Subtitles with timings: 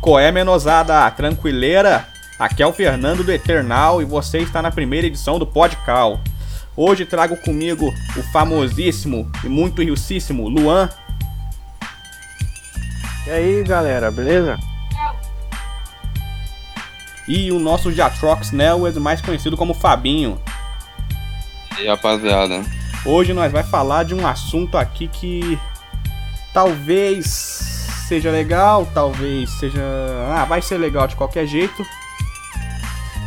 [0.00, 2.06] Coé Menosada, tranquileira?
[2.38, 6.20] Aqui é o Fernando do Eternal e você está na primeira edição do Podcal.
[6.76, 10.88] Hoje trago comigo o famosíssimo e muito riucíssimo Luan.
[13.26, 14.56] E aí galera, beleza?
[17.26, 20.40] E o nosso Jatrox Nelwed, mais conhecido como Fabinho.
[21.76, 22.64] E aí rapaziada?
[23.04, 25.58] Hoje nós vai falar de um assunto aqui que
[26.54, 27.67] talvez
[28.08, 29.82] seja legal, talvez seja.
[30.34, 31.84] Ah, vai ser legal de qualquer jeito.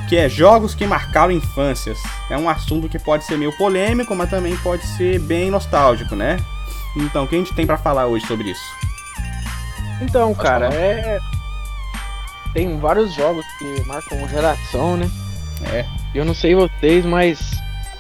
[0.10, 2.02] Que é jogos que marcaram infâncias.
[2.30, 6.38] É um assunto que pode ser meio polêmico, mas também pode ser bem nostálgico, né?
[6.98, 8.64] Então, o que a gente tem para falar hoje sobre isso?
[10.02, 11.20] Então, cara, é.
[12.54, 15.10] Tem vários jogos que marcam geração, né?
[15.72, 15.86] É.
[16.14, 17.40] Eu não sei vocês, mas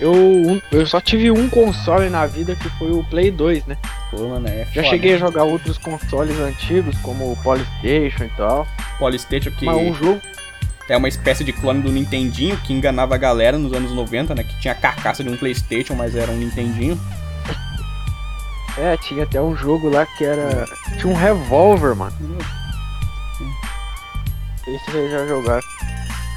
[0.01, 3.77] eu, eu só tive um console na vida que foi o Play 2, né?
[4.09, 4.87] Pô, mano, é Já foda.
[4.87, 8.67] cheguei a jogar outros consoles antigos, como o Polystation e tal.
[8.97, 10.19] Polystation que Mas um jogo.
[10.89, 14.43] é uma espécie de clone do Nintendinho que enganava a galera nos anos 90, né?
[14.43, 16.99] Que tinha a carcaça de um Playstation, mas era um Nintendinho.
[18.77, 20.65] É, tinha até um jogo lá que era.
[20.97, 22.15] Tinha um revólver, mano.
[22.19, 22.39] Não
[24.63, 25.61] sei se vocês já jogaram.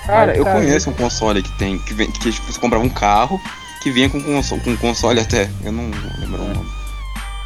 [0.07, 1.79] Cara, eu cara, conheço um console que tem.
[1.79, 3.41] Que, vem, que tipo, você comprava um carro
[3.83, 5.51] que vinha com console, com console até.
[5.63, 6.84] Eu não lembro o nome.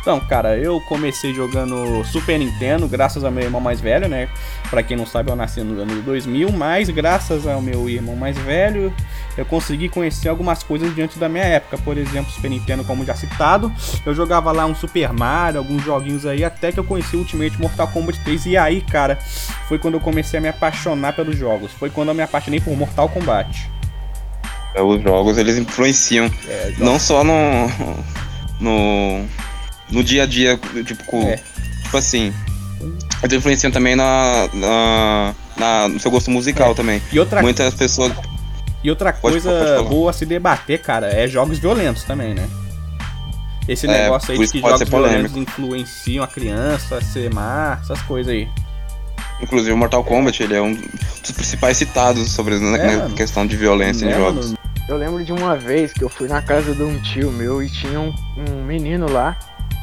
[0.08, 4.30] Então, cara, eu comecei jogando Super Nintendo, graças ao meu irmão mais velho, né?
[4.70, 8.34] Pra quem não sabe, eu nasci nos anos 2000, mas graças ao meu irmão mais
[8.38, 8.90] velho,
[9.36, 11.76] eu consegui conhecer algumas coisas diante da minha época.
[11.76, 13.70] Por exemplo, Super Nintendo, como já citado,
[14.06, 17.60] eu jogava lá um Super Mario, alguns joguinhos aí, até que eu conheci o Ultimate
[17.60, 18.46] Mortal Kombat 3.
[18.46, 19.16] E aí, cara,
[19.68, 21.70] foi quando eu comecei a me apaixonar pelos jogos.
[21.72, 23.70] Foi quando eu me apaixonei por Mortal Kombat.
[24.74, 27.68] Os jogos eles influenciam É, não só no.
[28.58, 29.26] no.
[29.90, 31.40] No dia a dia, tipo, com- É.
[31.82, 32.32] tipo assim.
[33.22, 36.74] Eles influenciam também na, na, na- no seu gosto musical É.
[36.74, 37.02] também.
[37.12, 38.12] E outra Muitas pessoas.
[38.84, 42.48] E outra Pode- coisa pode boa a se debater, cara, é jogos violentos também, né?
[43.66, 48.00] Esse É, negócio aí de que jogos violentos influenciam a criança a ser má, essas
[48.02, 48.48] coisas aí.
[49.42, 53.14] Inclusive o Mortal Kombat, ele é um dos principais citados sobre na, É, na mano.
[53.16, 54.46] questão de violência em Né, jogos.
[54.52, 54.58] mano?
[54.88, 57.68] Eu lembro de uma vez que eu fui na casa de um tio meu e
[57.68, 58.14] tinha um,
[58.48, 59.36] um menino lá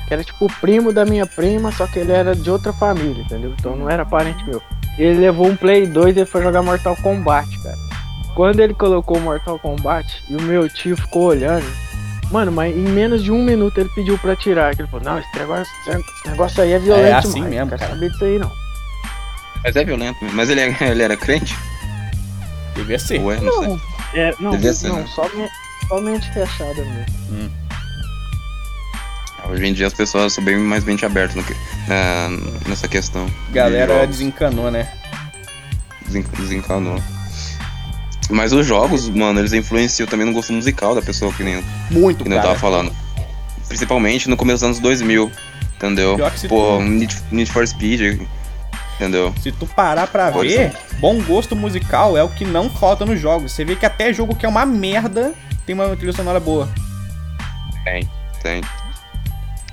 [0.08, 3.24] que era tipo o primo da minha prima, só que ele era de outra família,
[3.24, 3.54] entendeu?
[3.58, 4.62] Então não era parente meu.
[4.98, 7.76] Ele levou um Play 2 e ele foi jogar Mortal Kombat, cara.
[8.36, 11.66] Quando ele colocou Mortal Kombat e o meu tio ficou olhando,
[12.32, 14.74] mano, mas em menos de um minuto ele pediu pra tirar.
[14.78, 17.78] Ele falou: Não, esse negócio, esse negócio aí é violento, É assim demais, mesmo, não
[17.78, 18.52] quero saber disso aí não.
[19.64, 20.38] Mas é violento mesmo.
[20.38, 21.58] Mas ele, é- ele era crente?
[22.76, 23.20] Devia ser.
[23.22, 23.40] Ou é?
[23.40, 23.68] Não sei.
[23.68, 23.80] Não,
[24.14, 25.08] é, não, Devia ser, não né?
[25.08, 25.52] somente,
[25.88, 27.52] somente fechada mesmo.
[29.50, 31.56] Hoje em dia as pessoas são bem mais mente abertas que-
[31.88, 32.30] na-
[32.68, 33.28] nessa questão.
[33.52, 34.88] Galera desencanou, né?
[36.06, 37.02] Desen- desencanou.
[38.30, 42.24] Mas os jogos, mano, eles influenciam também no gosto musical da pessoa, que nem, Muito,
[42.24, 42.56] que nem eu cara.
[42.56, 42.96] tava falando.
[43.68, 45.32] Principalmente no começo dos anos 2000,
[45.76, 46.16] entendeu?
[46.16, 48.20] Pior que se Pô, tu- Need, Need for Speed,
[48.96, 49.34] entendeu?
[49.44, 53.20] Se tu parar pra Pode ver, bom gosto musical é o que não falta nos
[53.20, 53.52] jogos.
[53.52, 55.34] Você vê que até jogo que é uma merda
[55.66, 56.68] tem uma trilha sonora boa.
[57.84, 58.10] Tem,
[58.42, 58.62] tem.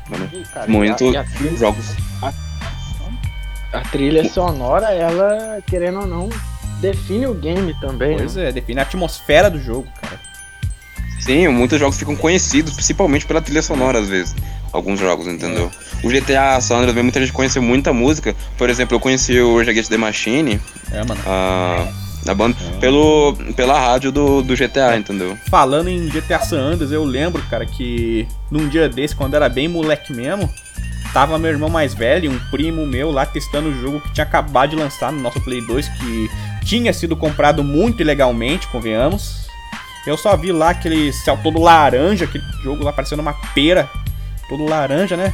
[0.08, 1.84] Mano, Ih, cara, muito e a- e a jogos.
[3.72, 6.28] A trilha sonora, ela, querendo ou não,
[6.80, 8.48] define o game também, Pois né?
[8.48, 10.20] é, define a atmosfera do jogo, cara.
[11.20, 14.34] Sim, muitos jogos ficam conhecidos, principalmente pela trilha sonora, às vezes.
[14.72, 15.70] Alguns jogos, entendeu?
[16.02, 18.34] O GTA San Andreas, muita gente conheceu muita música.
[18.58, 21.20] Por exemplo, eu conheci o Rage Against the Machine, É, mano.
[21.26, 21.86] a,
[22.26, 25.36] a banda, pelo, pela rádio do, do GTA, entendeu?
[25.48, 29.66] Falando em GTA San Andreas, eu lembro, cara, que num dia desse, quando era bem
[29.68, 30.48] moleque mesmo,
[31.12, 34.70] tava meu irmão mais velho, um primo meu lá testando o jogo que tinha acabado
[34.70, 36.30] de lançar no nosso Play 2, que
[36.64, 39.46] tinha sido comprado muito ilegalmente, convenhamos.
[40.06, 43.88] Eu só vi lá aquele céu todo laranja, aquele jogo lá parecendo uma pera,
[44.48, 45.32] todo laranja, né?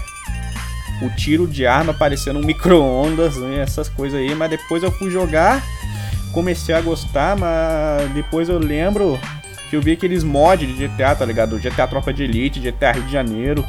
[1.00, 3.60] O tiro de arma parecendo um micro-ondas, né?
[3.60, 5.62] essas coisas aí, mas depois eu fui jogar,
[6.38, 9.18] comecei a gostar, mas depois eu lembro
[9.68, 11.58] que eu vi aqueles mods de GTA, tá ligado?
[11.58, 13.64] GTA Tropa de Elite, GTA Rio de Janeiro.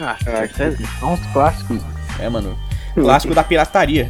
[0.00, 0.30] Ah, isso
[0.62, 1.82] é- são uns clássicos.
[2.20, 2.56] É, mano.
[2.94, 4.08] Clássico da pirataria.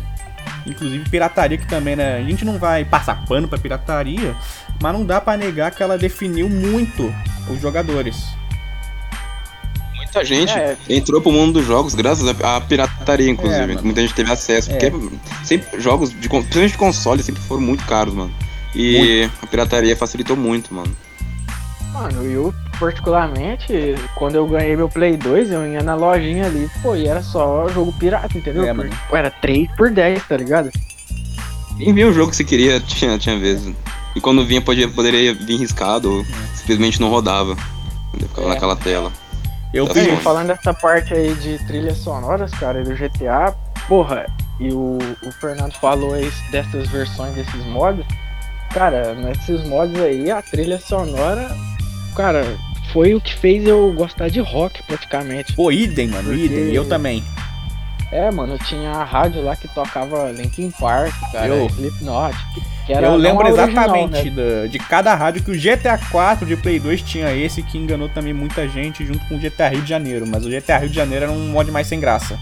[0.66, 2.16] Inclusive pirataria que também, né?
[2.18, 4.36] A gente não vai passar pano pra pirataria,
[4.80, 7.12] mas não dá pra negar que ela definiu muito
[7.48, 8.22] os jogadores.
[10.14, 10.76] Muita gente É.
[10.90, 13.72] entrou pro mundo dos jogos graças à pirataria, inclusive.
[13.78, 13.80] É.
[13.82, 14.70] Muita gente teve acesso.
[14.70, 14.90] É.
[14.90, 18.32] Porque sempre, jogos, de, principalmente de console, sempre foram muito caros, mano.
[18.74, 20.94] E a pirataria facilitou muito, mano.
[21.92, 26.94] Mano, eu, particularmente, quando eu ganhei meu Play 2, eu ia na lojinha ali, pô,
[26.96, 28.64] e era só jogo pirata, entendeu?
[28.64, 28.90] É, mano.
[29.08, 30.70] Pô, era 3 por 10, tá ligado?
[31.76, 33.74] Nem vinha o jogo que você queria, tinha, tinha vezes.
[34.16, 36.24] E quando vinha, podia, poderia vir riscado ou
[36.54, 37.56] simplesmente não rodava.
[38.18, 38.50] Ficava É.
[38.54, 39.12] naquela tela.
[39.72, 39.86] Eu.
[39.86, 43.54] E falando dessa parte aí de trilhas sonoras, cara, do GTA,
[43.88, 44.26] porra,
[44.60, 48.04] e o, o Fernando falou aí dessas versões desses mods.
[48.72, 51.48] Cara, nesses mods aí, a trilha sonora,
[52.14, 52.44] cara,
[52.92, 55.54] foi o que fez eu gostar de rock praticamente.
[55.54, 56.74] Pô, idem, mano, Porque- idem.
[56.74, 57.24] Eu também.
[58.10, 62.36] É, mano, tinha a rádio lá que tocava Linkin Park, cara, Slipknot,
[62.88, 64.60] eu lembro original, exatamente né?
[64.62, 68.08] da- de cada rádio que o GTA 4 de Play 2 tinha esse que enganou
[68.08, 70.26] também muita gente junto com o GTA Rio de Janeiro.
[70.26, 72.38] Mas o GTA Rio de Janeiro era um mod mais sem graça.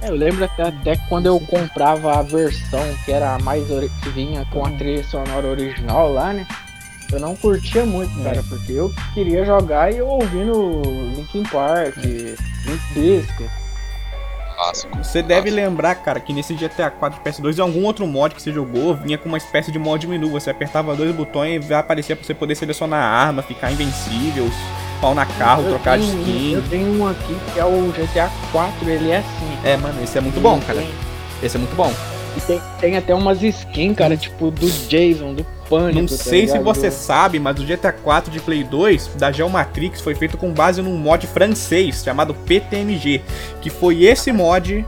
[0.00, 3.64] É, eu lembro até, até quando eu comprava a versão que era a mais
[4.02, 6.46] que vinha com a trilha sonora original lá, né?
[7.10, 8.22] Eu não curtia muito, É.
[8.22, 10.82] cara, porque eu queria jogar e eu ouvindo
[11.16, 13.50] Linkin Park, Limp Bizkit.
[14.68, 14.98] Clássico.
[15.02, 18.52] Você deve lembrar, cara, que nesse GTA 4 PS2 e algum outro mod que você
[18.52, 20.28] jogou vinha com uma espécie de mod menu.
[20.30, 24.48] Você apertava dois botões e aparecia pra você poder selecionar a arma, ficar invencível,
[25.00, 26.52] pau na carro, Eu trocar de tenho um- skin.
[26.52, 29.58] Eu tenho um aqui que é o GTA 4, ele é assim.
[29.64, 30.84] É, mano, esse é muito bom, cara.
[31.42, 31.92] Esse é muito bom.
[32.36, 36.00] E tem, tem até umas skins, cara, tipo do Jason, do Pânico.
[36.00, 36.64] Não tá sei se ligado?
[36.64, 40.80] você sabe, mas o GTA 4 de Play 2 da Geomatrix foi feito com base
[40.80, 43.22] num mod francês chamado PTMG,
[43.60, 44.84] que foi esse mod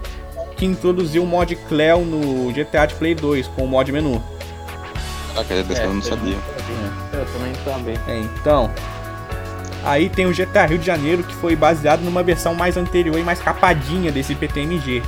[0.56, 4.22] que introduziu o mod Cleo no GTA de Play 2 com o mod menu.
[5.34, 6.36] Caraca, dessa É, eu não sabia.
[7.12, 7.98] Eu também também.
[8.06, 8.70] É, então.
[9.84, 13.22] Aí tem o GTA Rio de Janeiro que foi baseado numa versão mais anterior e
[13.22, 15.02] mais capadinha desse PTMG.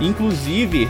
[0.00, 0.88] Inclusive,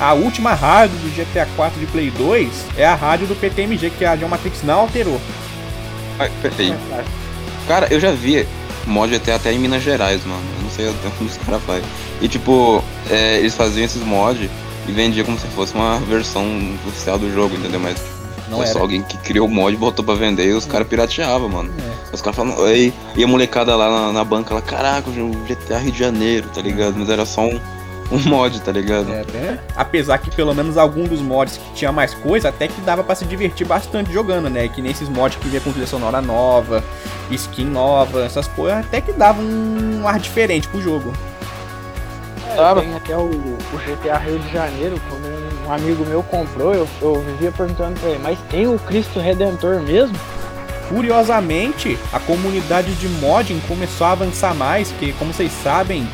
[0.00, 4.04] a última rádio do GTA 4 de Play 2 é a rádio do PTMG que
[4.04, 5.20] a Geomatrix não alterou.
[6.18, 6.74] Ai, peraí.
[7.66, 8.46] Cara, eu já vi
[8.86, 10.42] mod GTA até em Minas Gerais, mano.
[10.56, 11.84] Eu não sei até onde os caras fazem.
[12.20, 14.48] E tipo, é, eles faziam esses mods
[14.88, 16.44] e vendiam como se fosse uma versão
[16.86, 17.78] oficial do jogo, entendeu?
[17.78, 17.98] Mas
[18.48, 18.72] Não foi era.
[18.72, 21.70] só alguém que criou o mod, botou pra vender e os caras pirateavam, mano.
[21.78, 22.14] É.
[22.14, 25.78] Os caras falam, e, e a molecada lá na, na banca, lá, caraca, o GTA
[25.78, 26.94] Rio de Janeiro, tá ligado?
[26.96, 27.60] Mas era só um,
[28.12, 29.12] um mod, tá ligado?
[29.12, 29.58] É, né?
[29.76, 33.14] Apesar que pelo menos algum dos mods que tinha mais coisa, até que dava pra
[33.14, 34.68] se divertir bastante jogando, né?
[34.68, 36.82] Que nesses mods que vinha com trilha sonora nova,
[37.30, 41.12] skin nova, essas coisas, até que dava um ar diferente pro jogo.
[42.50, 42.80] É, Tava.
[42.80, 47.20] tem até o, o GTA Rio de Janeiro, quando um amigo meu comprou, eu, eu
[47.20, 50.16] vivia perguntando pra ele, mas tem o Cristo Redentor mesmo?
[50.88, 56.08] Curiosamente, a comunidade de modding começou a avançar mais, que como vocês sabem,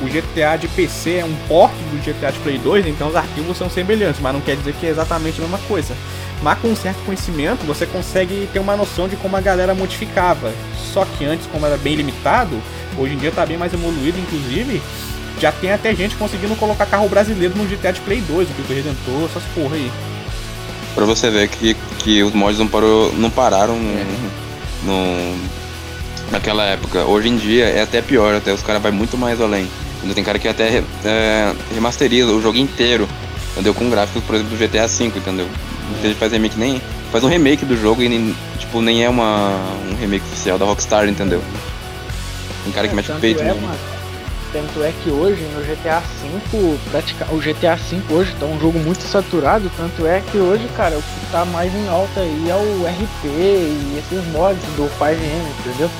[0.00, 3.56] o GTA de PC é um porte do GTA de Play 2, então os arquivos
[3.56, 5.94] são semelhantes, mas não quer dizer que é exatamente a mesma coisa.
[6.42, 10.52] Mas com um certo conhecimento, você consegue ter uma noção de como a galera modificava.
[10.92, 12.58] Só que antes, como era bem limitado,
[12.96, 14.80] hoje em dia tá bem mais evoluído, inclusive,
[15.38, 18.72] já tem até gente conseguindo colocar carro brasileiro no GTA de Play 2, o Cristo
[18.72, 19.90] Redentor, essas porra aí.
[20.94, 23.94] Pra você ver que, que os mods não, parou, não pararam no,
[24.84, 25.38] no-
[26.30, 27.04] naquela época.
[27.04, 29.68] Hoje em dia é até pior, até os caras vão muito mais além.
[30.02, 33.08] Ainda tem cara que até é, remasteriza o jogo inteiro,
[33.52, 33.74] entendeu?
[33.74, 35.48] Com gráficos, por exemplo, do GTA V, entendeu?
[36.02, 36.80] Ele faz remake nem.
[37.12, 39.50] Faz um remake do jogo e nem, tipo, nem é uma,
[39.90, 41.42] um remake oficial da Rockstar, entendeu?
[42.64, 43.54] Tem cara que É, mete o peito, é, né?
[43.54, 43.78] mano,
[44.52, 47.26] Tanto é que hoje no GTA V, pratica...
[47.30, 51.02] o GTA V hoje tá um jogo muito saturado, tanto é que hoje, cara, o
[51.02, 55.16] que tá mais em alta aí é o RP e esses mods do 5M,
[55.60, 55.90] entendeu?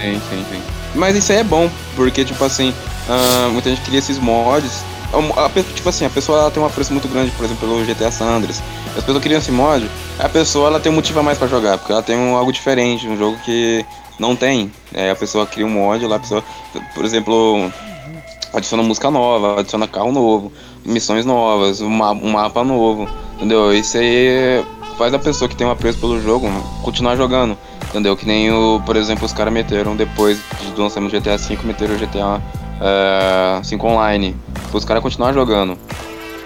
[0.00, 0.62] Sim, sim, sim.
[0.94, 2.72] Mas isso aí é bom, porque, tipo assim,
[3.08, 4.84] ah, muita gente cria esses mods.
[5.12, 8.10] A- a tipo assim, a pessoa tem um apreço muito grande, por exemplo, pelo GTA
[8.10, 8.62] San Andreas.
[8.96, 11.78] As pessoas criam esse mod, a pessoa ela tem um motivo a mais pra jogar,
[11.78, 13.84] porque ela tem um, algo diferente, um jogo que
[14.18, 14.70] não tem.
[14.92, 16.42] É, a pessoa cria um mod lá, a pessoa,
[16.94, 17.70] por exemplo,
[18.52, 20.52] adiciona música nova, adiciona carro novo,
[20.84, 23.72] missões novas, um, ma- um mapa novo, entendeu?
[23.74, 24.64] Isso aí
[24.96, 26.48] faz a pessoa que tem um apreço pelo jogo
[26.82, 27.56] continuar jogando.
[27.88, 28.16] Entendeu?
[28.16, 30.40] Que nem o, por exemplo, os caras meteram depois
[30.74, 32.40] do lançamento do GTA V, meteram o GTA
[32.80, 34.34] eh, 5 Online.
[34.72, 35.76] Os caras continuar jogando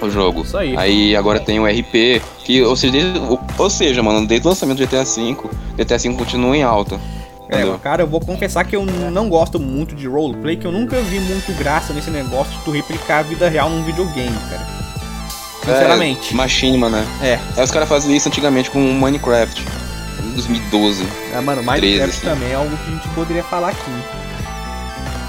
[0.00, 0.42] o jogo.
[0.42, 0.76] Isso aí.
[0.76, 3.20] Aí agora tem o RP, que, ou seja, desde,
[3.58, 5.36] ou, seja, mano, desde o lançamento do GTA V,
[5.76, 7.00] GTA V continua em alta.
[7.48, 11.00] É, cara, eu vou confessar que eu não gosto muito de roleplay, que eu nunca
[11.02, 14.75] vi muito graça nesse negócio de tu replicar a vida real num videogame, cara.
[15.66, 16.32] Sinceramente.
[16.32, 17.06] É, Machinima, né?
[17.23, 17.38] É.
[17.56, 19.64] Aí os caras faziam isso antigamente com o Minecraft.
[20.23, 21.06] Em 2012.
[21.35, 22.20] É, mano, Minecraft 13, assim.
[22.26, 23.90] também é algo que a gente poderia falar aqui.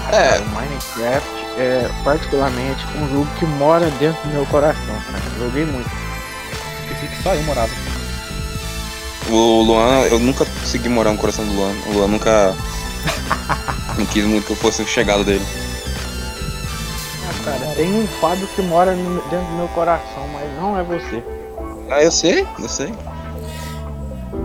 [0.08, 0.10] É.
[0.12, 1.28] Cara, o Minecraft
[1.58, 5.22] é particularmente um jogo que mora dentro do meu coração, cara.
[5.38, 5.90] Joguei muito.
[6.88, 7.70] Pensei que só eu morava.
[9.30, 11.72] O Luan, eu nunca consegui morar no coração do Luan.
[11.88, 12.54] O Luan nunca.
[13.98, 15.44] não quis muito que eu fosse chegado dele.
[17.28, 20.17] Ah, Cara, tem um Fábio que mora no- dentro do meu coração,
[20.60, 21.22] não é você.
[21.90, 22.88] Ah, eu sei, eu sei.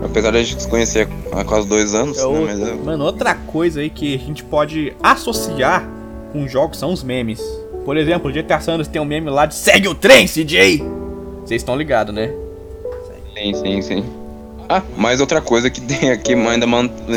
[0.04, 2.40] Apesar de a gente se conhecer há quase dois anos, É né?
[2.46, 5.86] Mas é- Mano, outra coisa aí que a gente pode associar
[6.32, 7.40] com jogos são os memes.
[7.84, 10.82] Por exemplo, o GTA San Andreas tem um meme lá de segue o trem, CJ!
[11.44, 12.32] Vocês estão ligados, né?
[13.36, 14.04] Sim, sim, sim.
[14.68, 16.66] Ah, mais outra coisa que tem aqui ainda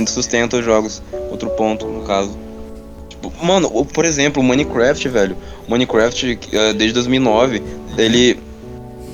[0.08, 1.02] sustenta os jogos.
[1.32, 2.38] Outro ponto, no caso.
[3.10, 5.38] Tipo, mano, por exemplo, o Minecraft, velho.
[5.68, 7.64] O Minecraft, eh, desde 2009,
[7.98, 8.38] ele,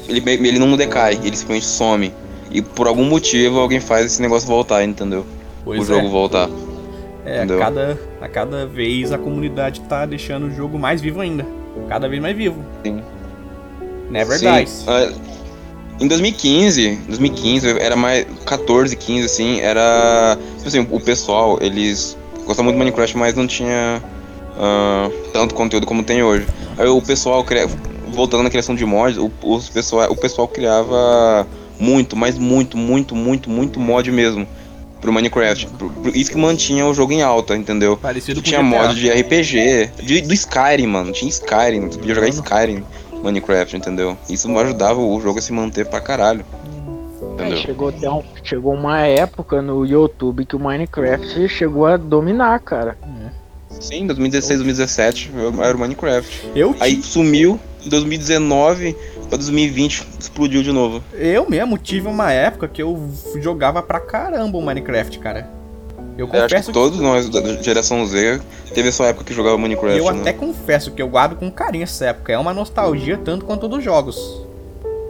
[0.08, 0.48] ele.
[0.48, 2.14] Ele não decai, ele simplesmente some.
[2.52, 5.26] E por algum motivo alguém faz esse negócio voltar, entendeu?
[5.66, 6.50] Pois o jogo voltar.
[7.26, 11.46] É, a cada, a cada vez a comunidade tá deixando o jogo mais vivo ainda.
[11.88, 12.58] Cada vez mais vivo.
[12.86, 13.02] Sim.
[14.10, 14.84] Never Sim, dies.
[14.88, 15.12] ah,
[16.00, 22.66] em 2015, 2015, era mais 14, 15 assim, era tipo assim, o pessoal, eles gostavam
[22.66, 24.04] muito de Minecraft, mas não tinha
[24.58, 26.46] ah, tanto conteúdo como tem hoje.
[26.78, 27.68] Aí o pessoal cria-
[28.14, 31.48] voltando na criação de mods, o, os pessoal, o pessoal criava
[31.80, 34.48] muito, mas muito, muito, muito, muito mod mesmo
[35.02, 35.68] pro Minecraft.
[35.68, 37.98] Por- por isso que mantinha o jogo em alta, entendeu?
[37.98, 41.12] Parecido com Tinha mod de RPG, de, do Skyrim, mano.
[41.12, 42.30] Tinha Skyrim, tu podia jogar.
[42.30, 44.18] Skyrim no Minecraft, entendeu?
[44.30, 46.46] Isso ajudava o jogo a se manter pra caralho.
[47.22, 47.58] É, Entendeu?
[47.58, 52.96] chegou, até um- chegou uma época no YouTube que o Minecraft chegou a dominar, cara.
[53.80, 56.50] Sim, 2016, 2017 era o Minecraft.
[56.56, 58.96] Eu, Aí sumiu, em 2019
[59.30, 61.04] pra 2020 explodiu de novo.
[61.14, 63.10] eu mesmo tive uma época que eu
[63.42, 65.48] jogava pra caramba o Minecraft, cara.
[66.18, 68.40] Eu Eu acho confesso que todos nós da geração Z
[68.74, 70.22] teve essa época que jogava Minecraft, eu né?
[70.22, 72.32] até confesso que eu guardo com carinho essa época.
[72.32, 74.42] É uma nostalgia tanto quanto dos jogos.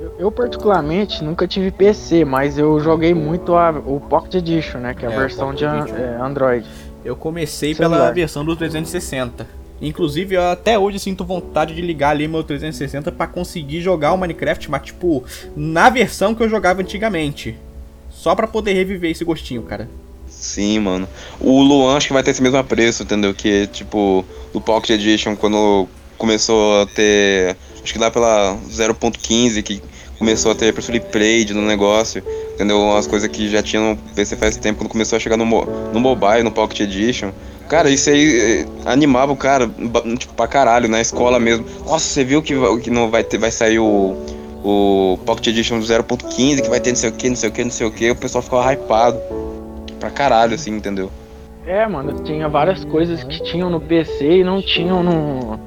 [0.02, 4.94] Eu, eu, particularmente nunca tive PC, mas eu joguei muito a- o Pocket Edition, né?
[4.94, 5.98] Que é a É, versão de an- Edition.
[5.98, 6.66] é, Android.
[7.04, 7.98] Eu comecei Celular.
[8.00, 9.46] pela versão do 360.
[9.84, 14.18] Inclusive, eu até hoje sinto vontade de ligar ali meu 360 pra conseguir jogar o
[14.18, 15.24] Minecraft, mas tipo,
[15.56, 17.58] na versão que eu jogava antigamente.
[18.10, 19.90] Só pra poder reviver esse gostinho, cara.
[20.28, 21.08] Sim, mano.
[21.40, 23.34] O Luan acho que vai ter esse mesmo preço, entendeu?
[23.34, 24.24] Que tipo,
[24.54, 25.88] do Pocket Edition, quando
[26.18, 27.58] começou a ter.
[27.84, 29.82] Acho que lá pela 0.15 que
[30.18, 32.24] começou a ter free play no negócio,
[32.54, 32.96] entendeu?
[32.96, 36.00] As coisas que já tinha no PC faz tempo, quando começou a chegar no, no
[36.00, 37.32] mobile, no Pocket Edition.
[37.68, 39.70] Cara, isso aí eh, animava o cara,
[40.18, 41.66] tipo, pra caralho, na escola mesmo.
[41.86, 44.16] Nossa, você viu que, que não vai ter, vai sair o,
[44.64, 47.64] o Pocket Edition 0.15, que vai ter não sei o que, não sei o que,
[47.64, 49.20] não sei o que, o pessoal ficava hypado
[50.00, 51.10] pra caralho, assim, entendeu?
[51.66, 55.60] É, mano, tinha várias coisas que tinham no PC e não tinham no,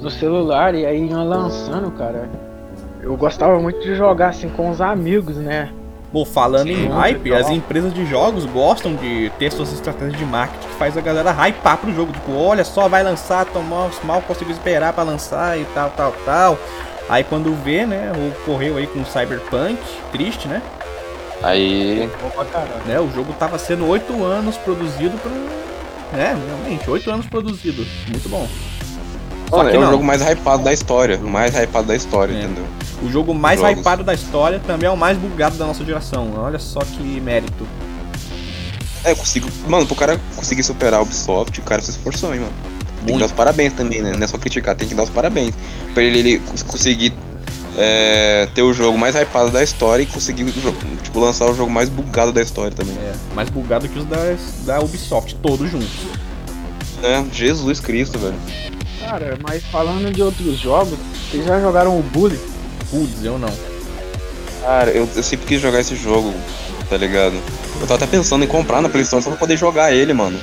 [0.00, 2.28] no celular, e aí iam lançando, cara.
[3.00, 5.70] Eu gostava muito de jogar assim com os amigos, né?
[6.12, 7.40] Bom, falando em Sim, hype, legal.
[7.40, 11.30] as empresas de jogos gostam de ter suas estratégias de marketing que faz a galera
[11.32, 12.12] hypar pro jogo.
[12.12, 16.58] Tipo, olha só, vai lançar, tomou mal conseguiu esperar pra lançar e tal, tal, tal.
[17.10, 19.78] Aí quando vê, né, ocorreu aí com o Cyberpunk,
[20.10, 20.62] triste, né?
[21.42, 22.10] Aí.
[22.86, 22.98] Né?
[23.00, 25.30] O jogo tava sendo oito anos produzido pra.
[26.18, 27.86] É, realmente, oito anos produzido.
[28.08, 28.48] Muito bom.
[29.48, 31.18] Só Mano, que é o jogo mais hypado da história.
[31.18, 32.42] O mais hypado da história, É.
[32.44, 32.64] entendeu?
[33.02, 33.78] O jogo mais Jogos.
[33.78, 36.32] hypado da história também é o mais bugado da nossa geração.
[36.36, 37.66] Olha só que mérito.
[39.04, 39.48] É, eu consigo.
[39.68, 42.52] Mano, pro cara conseguir superar a Ubisoft, o cara se esforçou, hein, mano.
[42.78, 43.18] Tem que Muito.
[43.20, 44.12] dar os parabéns também, né?
[44.16, 45.54] Não é só criticar, tem que dar os parabéns.
[45.94, 47.12] Pra ele, ele cons- conseguir
[47.76, 50.44] é, ter o jogo mais hypado da história e conseguir
[51.04, 52.96] tipo, lançar o jogo mais bugado da história também.
[52.96, 54.16] É, mais bugado que os da,
[54.66, 55.88] da Ubisoft, todos juntos.
[57.04, 58.34] É, Jesus Cristo, velho.
[59.00, 60.98] Cara, mas falando de outros jogos,
[61.30, 62.38] vocês já jogaram o Bully?
[62.90, 63.52] Putz, eu não.
[64.62, 66.32] Cara, eu, eu sempre quis jogar esse jogo,
[66.88, 67.34] tá ligado?
[67.80, 70.38] Eu tava até pensando em comprar na PlayStation só pra poder jogar ele, mano.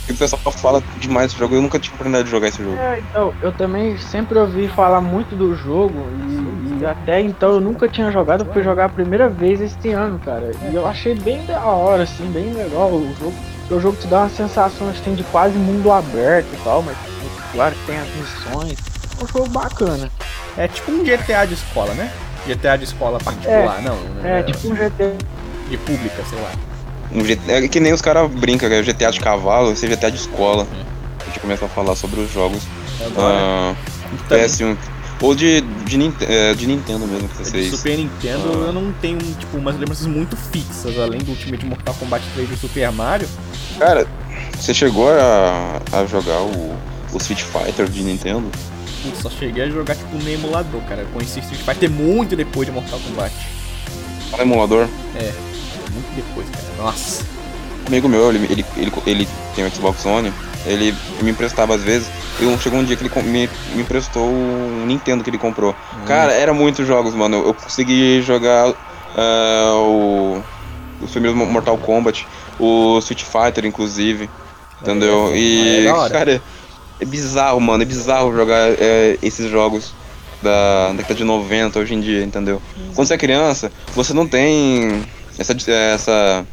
[0.00, 2.76] Porque o pessoal fala demais desse jogo, eu nunca tive oportunidade de jogar esse jogo.
[2.76, 5.94] É, então, eu também sempre ouvi falar muito do jogo
[6.28, 9.92] e, e até então eu nunca tinha jogado, eu fui jogar a primeira vez este
[9.92, 10.50] ano, cara.
[10.70, 13.34] E eu achei bem da hora, assim, bem legal o jogo.
[13.60, 16.98] Porque o jogo te dá uma sensação assim, de quase mundo aberto e tal, mas
[17.54, 18.78] claro que tem as missões.
[19.20, 20.10] É um jogo bacana.
[20.56, 22.12] É tipo um GTA de escola, né?
[22.46, 23.98] GTA de escola particular, não.
[24.22, 25.14] É, tipo um GT.
[25.70, 26.50] De pública, sei lá.
[27.12, 29.88] Um GT é que nem os caras brincam, que é GTA de cavalo, esse é
[29.88, 30.66] GTA de escola.
[31.22, 32.62] A gente começa a falar sobre os jogos.
[33.04, 33.74] Agora, Ah,
[34.28, 34.76] também, PS1.
[35.22, 37.70] Ou de, de, é, de Nintendo mesmo, que de vocês.
[37.70, 38.66] Super Nintendo Ah.
[38.66, 42.56] eu não tenho tipo, umas lembranças muito fixas, além do Ultimate Mortal Kombat 3 do
[42.56, 43.28] Super Mario.
[43.78, 44.06] Cara,
[44.58, 46.76] você chegou a, a jogar o,
[47.14, 48.50] o Street Fighter de Nintendo?
[49.02, 51.02] Putz, só cheguei a jogar tipo no emulador, cara.
[51.02, 53.34] Eu conheci Street Fighter muito depois de Mortal Kombat.
[54.32, 54.88] No emulador?
[55.92, 56.64] Muito depois, cara.
[56.78, 57.24] Nossa.
[57.84, 60.32] Um amigo meu, ele, ele, ele, ele tem o Xbox One,
[60.66, 62.08] ele me emprestava às vezes.
[62.40, 65.70] E chegou um dia que ele me, me emprestou um Nintendo que ele comprou.
[65.72, 66.04] Hum.
[66.06, 67.36] Cara, era muitos jogos, mano.
[67.46, 70.42] Eu consegui jogar uh, o,
[71.00, 72.26] os primeiros Mortal Kombat,
[72.58, 74.28] o Street Fighter, inclusive.
[74.80, 75.28] Entendeu?
[75.32, 76.42] É, e, é cara,
[77.00, 77.82] é bizarro, mano.
[77.82, 79.92] É bizarro jogar é, esses jogos
[80.42, 82.60] da década de 90 hoje em dia, entendeu?
[82.94, 85.02] Quando você é criança, você não tem
[85.38, 86.46] essa, essa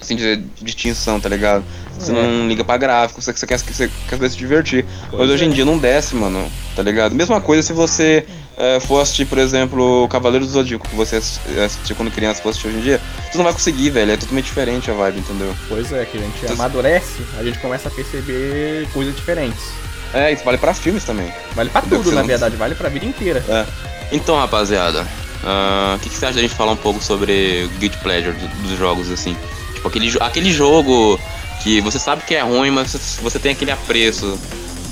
[0.00, 1.64] assim dizer, distinção, tá ligado?
[1.98, 2.14] Você é.
[2.14, 4.84] não liga pra gráfico, você, você, quer, você quer se divertir.
[5.10, 5.46] Pois Mas hoje é.
[5.48, 7.14] em dia não desce, mano, tá ligado?
[7.14, 8.26] Mesma coisa se você
[8.62, 12.68] é, for assistir, por exemplo, Cavaleiro do Zodíaco, que você assistiu quando criança, for assistir
[12.68, 14.12] hoje em dia, você não vai conseguir, velho.
[14.12, 15.52] É totalmente diferente a vibe, entendeu?
[15.68, 19.64] Pois é, que a gente então, amadurece, a gente começa a perceber coisas diferentes.
[20.14, 21.32] É, isso vale pra filmes também.
[21.56, 23.44] Vale pra tudo, na verdade, vale pra vida inteira.
[23.48, 23.66] É.
[24.12, 25.08] Então, rapaziada,
[25.42, 28.36] ah, o uh, que, que, você acha da gente falar um pouco sobre Guilty Pleasure
[28.62, 29.36] dos jogos, assim?
[29.74, 31.18] Tipo, aquele, aquele jogo
[31.64, 34.38] que você sabe que é ruim, mas você, você tem aquele apreço.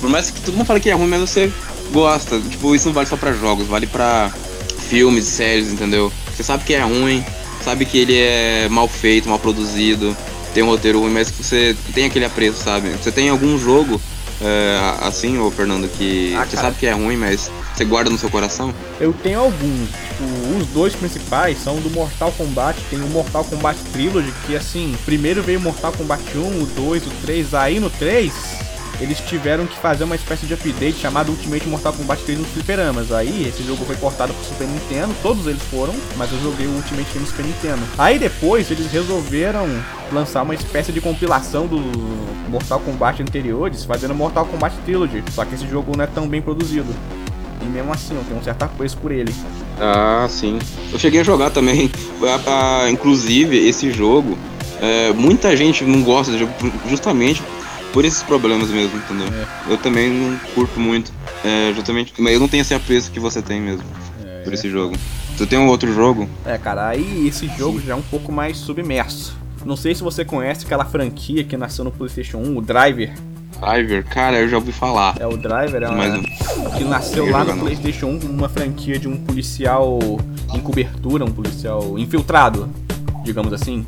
[0.01, 1.53] Por mais que todo mundo fale que é ruim, mas você
[1.91, 2.39] gosta.
[2.39, 4.31] Tipo, isso não vale só pra jogos, vale pra
[4.89, 6.11] filmes, séries, entendeu?
[6.33, 7.23] Você sabe que é ruim,
[7.63, 10.15] sabe que ele é mal feito, mal produzido,
[10.53, 12.89] tem um roteiro ruim, mas você tem aquele apreço, sabe?
[12.89, 14.01] Você tem algum jogo
[14.41, 18.17] é, assim, ô Fernando, que ah, você sabe que é ruim, mas você guarda no
[18.17, 18.73] seu coração?
[18.99, 19.89] Eu tenho alguns.
[19.89, 22.79] Tipo, os dois principais são do Mortal Kombat.
[22.89, 27.05] Tem o Mortal Kombat Trilogy, que assim, primeiro veio o Mortal Kombat 1, o 2,
[27.05, 28.33] o 3, aí no 3
[28.99, 33.11] eles tiveram que fazer uma espécie de update chamado Ultimate Mortal Kombat 3 nos fliperamas.
[33.11, 36.71] Aí esse jogo foi cortado pro Super Nintendo, todos eles foram, mas eu joguei o
[36.71, 37.81] Ultimate no Super Nintendo.
[37.97, 39.67] Aí depois eles resolveram
[40.11, 41.79] lançar uma espécie de compilação do
[42.49, 45.23] Mortal Kombat anteriores, fazendo Mortal Kombat Trilogy.
[45.31, 46.93] Só que esse jogo não é tão bem produzido.
[47.61, 49.33] E mesmo assim, eu tenho um certo apreço por ele.
[49.79, 50.59] Ah, sim.
[50.91, 51.91] Eu cheguei a jogar também.
[52.91, 54.37] inclusive, esse jogo,
[54.81, 56.53] é, muita gente não gosta do jogo
[56.89, 57.41] justamente
[57.91, 59.27] por esses problemas mesmo, entendeu?
[59.27, 59.73] É.
[59.73, 61.11] Eu também não curto muito.
[61.43, 63.83] É, justamente, mas eu não tenho esse apreço que você tem mesmo
[64.25, 64.43] é.
[64.43, 64.95] por esse jogo.
[65.37, 66.29] Tu tem um outro jogo?
[66.45, 69.35] É, cara, aí esse jogo já é um pouco mais submerso.
[69.65, 73.13] Não sei se você conhece aquela franquia que nasceu no PlayStation 1, o Driver.
[73.59, 75.15] Driver, cara, eu já ouvi falar.
[75.19, 79.07] É o Driver, é uma, Mas, que nasceu lá no PlayStation 1 uma franquia de
[79.07, 79.99] um policial
[80.53, 82.69] em cobertura, um policial infiltrado,
[83.23, 83.85] digamos assim.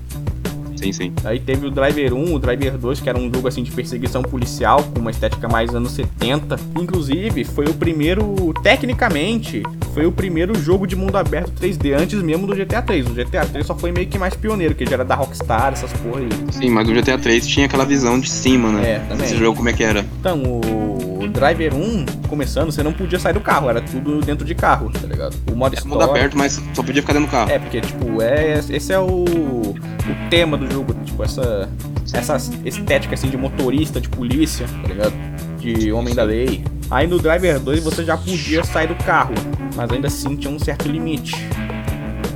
[0.84, 1.14] Sim, sim.
[1.24, 4.22] Aí teve o Driver 1, o Driver 2, que era um jogo assim de perseguição
[4.22, 6.60] policial, com uma estética mais anos 70.
[6.80, 12.48] Inclusive, foi o primeiro, tecnicamente, foi o primeiro jogo de mundo aberto 3D, antes mesmo
[12.48, 13.08] do GTA 3.
[13.08, 15.94] O GTA 3 só foi meio que mais pioneiro, que já era da Rockstar, essas
[15.94, 16.30] porra aí.
[16.52, 18.92] Sim, mas o GTA 3 tinha aquela visão de cima, né?
[18.92, 19.26] É, também.
[19.26, 20.06] Esse jogo como é que era?
[20.20, 24.54] Então, o Driver 1, começando, você não podia sair do carro, era tudo dentro de
[24.54, 25.36] carro, tá ligado?
[25.52, 27.52] O modo é, mundo aberto, mas só podia ficar dentro do carro.
[27.52, 29.76] É, porque, tipo, é, esse é o,
[30.12, 31.70] o tema do jogo, tipo, essa,
[32.14, 35.14] essa estética assim de motorista, de polícia, tá ligado?
[35.58, 36.64] De homem da lei.
[36.92, 39.34] Aí no Driver 2 você já podia sair do carro,
[39.76, 41.36] mas ainda assim tinha um certo limite.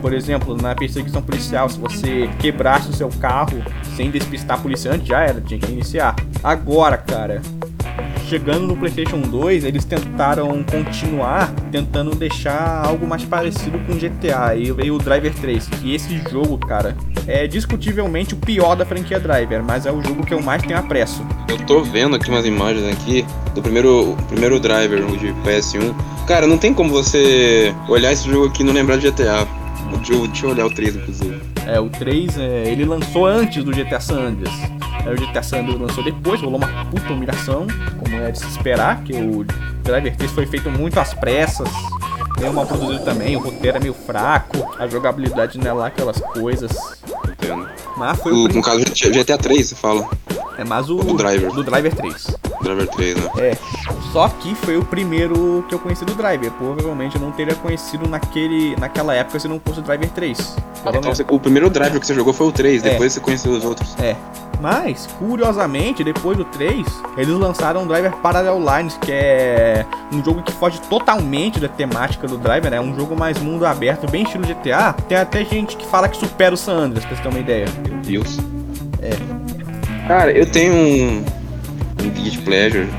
[0.02, 3.62] Por exemplo, na perseguição policial, se você quebrasse o seu carro
[3.96, 6.16] sem despistar policiante, já era, tinha que iniciar.
[6.44, 7.42] Agora, cara,
[8.28, 14.56] chegando no PlayStation 2, eles tentaram continuar tentando deixar algo mais parecido com GTA.
[14.56, 19.20] E veio o Driver 3, que esse jogo, cara, é discutivelmente o pior da franquia
[19.20, 21.26] Driver, mas é o jogo que eu mais tenho apreço.
[21.48, 25.96] Eu tô vendo aqui umas imagens aqui do primeiro, primeiro Driver, o de PS1.
[26.28, 29.48] Cara, não tem como você olhar esse jogo aqui e não lembrar de GTA.
[30.02, 31.42] Deixa eu olhar o 3, inclusive.
[31.66, 34.54] É, o 3, é, ele lançou antes do GTA San Andreas.
[35.08, 37.66] Aí o GTA San Andreas lançou depois, rolou uma puta humilhação,
[37.98, 39.46] como é de se esperar, que o
[39.82, 41.70] Driver 3 foi feito muito às pressas,
[42.38, 46.20] meio mal produzido também, o roteiro é meio fraco, a jogabilidade não é lá aquelas
[46.20, 46.76] coisas.
[47.26, 47.70] Entendo.
[47.96, 50.10] Mas foi o, o No caso GTA 3, você fala.
[50.58, 51.54] É mais o, o do Driver.
[51.54, 52.28] Do Driver 3.
[52.62, 53.32] Driver 3, né?
[53.38, 53.58] É.
[54.12, 56.52] Só que foi o primeiro que eu conheci do Driver.
[56.52, 60.58] Provavelmente eu não teria conhecido naquele, naquela época se não fosse o Driver 3.
[60.88, 62.90] então você, o primeiro Driver que você jogou foi o 3, é.
[62.92, 63.96] depois você conheceu os outros.
[64.00, 64.16] É.
[64.60, 70.42] Mas, curiosamente, depois do 3, eles lançaram o Driver Parallel Lines, que é um jogo
[70.42, 72.78] que foge totalmente da temática do Driver, né?
[72.78, 74.94] É um jogo mais mundo aberto, bem estilo GTA.
[75.08, 77.68] Tem até gente que fala que supera o San Andreas, pra você ter uma ideia.
[77.88, 78.40] Meu Deus.
[79.02, 80.08] É.
[80.08, 81.26] Cara, eu tenho um,
[82.04, 82.90] um Guilty Pleasure,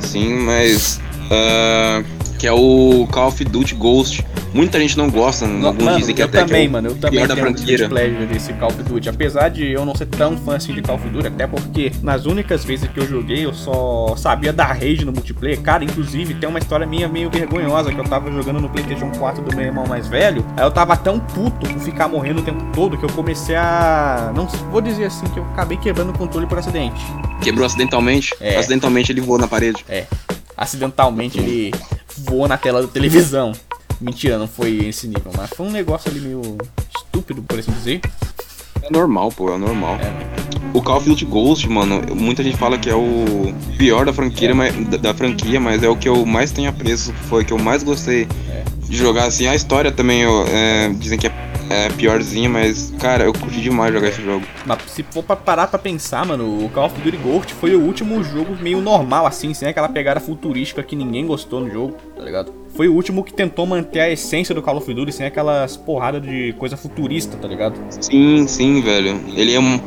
[0.00, 1.00] sim, mas.
[1.30, 2.04] Uh,
[2.38, 4.24] que é o Call of Duty Ghost.
[4.54, 6.88] Muita gente não gosta, Não, alguns mano, dizem que eu até também, que é mano,
[6.88, 7.88] eu também da franquia.
[7.88, 9.08] pleasure desse Call of Duty.
[9.08, 12.26] Apesar de eu não ser tão fã assim de Call of Duty, até porque nas
[12.26, 15.60] únicas vezes que eu joguei eu só sabia dar rage no multiplayer.
[15.60, 19.42] Cara, inclusive tem uma história minha meio vergonhosa que eu tava jogando no PlayStation 4
[19.42, 20.44] do meu irmão mais velho.
[20.56, 24.32] Aí eu tava tão puto por ficar morrendo o tempo todo que eu comecei a.
[24.34, 27.00] Não vou dizer assim que eu acabei quebrando o controle por acidente.
[27.42, 28.34] Quebrou acidentalmente.
[28.40, 28.56] É.
[28.56, 29.84] Acidentalmente ele voou na parede.
[30.56, 31.72] Acidentalmente ele
[32.16, 33.52] voou na tela da televisão.
[34.00, 36.56] Mentira, não foi esse nível, mas foi um negócio ali meio
[36.96, 38.00] estúpido, por assim dizer.
[38.82, 39.96] É normal, pô, é normal.
[39.96, 40.38] É.
[40.72, 44.54] O Call of Duty Ghost, mano, muita gente fala que é o pior da franquia,
[44.54, 47.52] mas, da, da franquia, mas é o que eu mais tenho apreço, foi o que
[47.52, 48.62] eu mais gostei É.
[48.86, 49.24] de jogar.
[49.26, 51.30] Assim, a história também, eu, é, dizem que é,
[51.70, 54.44] é piorzinha, mas, cara, eu curti demais jogar esse jogo.
[54.64, 57.80] Mas se for pra parar pra pensar, mano, o Call of Duty Ghost foi o
[57.80, 62.22] último jogo meio normal, assim, sem aquela pegada futurística que ninguém gostou no jogo, tá
[62.22, 62.52] ligado?
[62.74, 66.22] Foi o último que tentou manter a essência do Call of Duty sem aquelas porradas
[66.22, 67.74] de coisa futurista, tá ligado?
[68.00, 69.20] Sim, sim, velho.
[69.34, 69.80] Ele é um,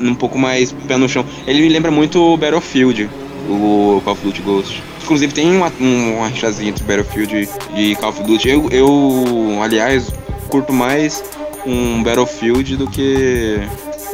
[0.00, 1.24] um pouco mais pé no chão.
[1.46, 3.08] Ele me lembra muito o Battlefield,
[3.48, 4.82] o Call of Duty Ghost.
[5.02, 8.48] Inclusive tem uma, um- uma rixazinha entre Battlefield e Call of Duty.
[8.48, 10.12] Eu, eu, aliás,
[10.48, 11.22] curto mais
[11.66, 13.60] um Battlefield do que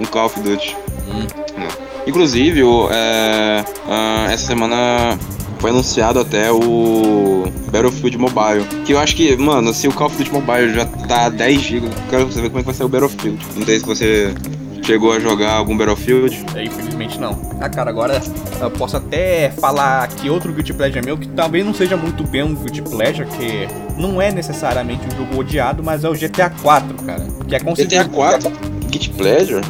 [0.00, 0.76] um Call of Duty.
[1.08, 1.26] Hum.
[2.06, 3.64] Inclusive, o, é,
[4.30, 5.18] essa semana
[5.58, 8.64] foi anunciado até o Battlefield Mobile.
[8.84, 11.86] Que eu acho que, mano, se o Call of Duty Mobile já tá 10 GB,
[11.86, 13.38] eu quero saber como é que vai ser o Battlefield.
[13.56, 14.34] Não sei se você
[14.84, 16.44] chegou a jogar algum Battlefield.
[16.54, 17.40] É, infelizmente não.
[17.60, 18.20] Ah, cara, agora
[18.60, 22.42] eu posso até falar que outro Guilty Pleasure meu, que talvez não seja muito bem
[22.42, 23.66] um Guilty Pleasure, que
[23.96, 27.26] não é necessariamente um jogo odiado, mas é o GTA 4, cara.
[27.48, 28.10] Que é GTA considerado...
[28.10, 28.52] 4?
[28.90, 29.64] Git Pleasure?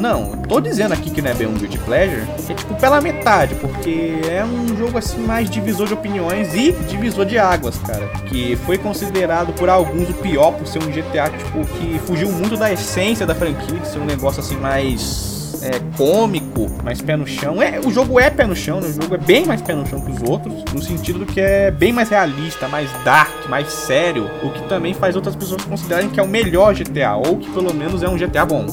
[0.00, 3.54] Não, tô dizendo aqui que não é bem um Guilty Pleasure, é tipo pela metade,
[3.56, 8.08] porque é um jogo assim mais divisor de opiniões e divisor de águas, cara.
[8.26, 12.56] Que foi considerado por alguns o pior por ser um GTA, tipo, que fugiu muito
[12.56, 15.38] da essência da franquia, de ser um negócio assim mais.
[15.62, 17.60] É, cômico, mais pé no chão.
[17.60, 18.88] É, o jogo é pé no chão, né?
[18.88, 21.38] O jogo é bem mais pé no chão que os outros, no sentido do que
[21.38, 26.08] é bem mais realista, mais dark, mais sério, o que também faz outras pessoas considerarem
[26.08, 28.64] que é o melhor GTA, ou que pelo menos é um GTA bom.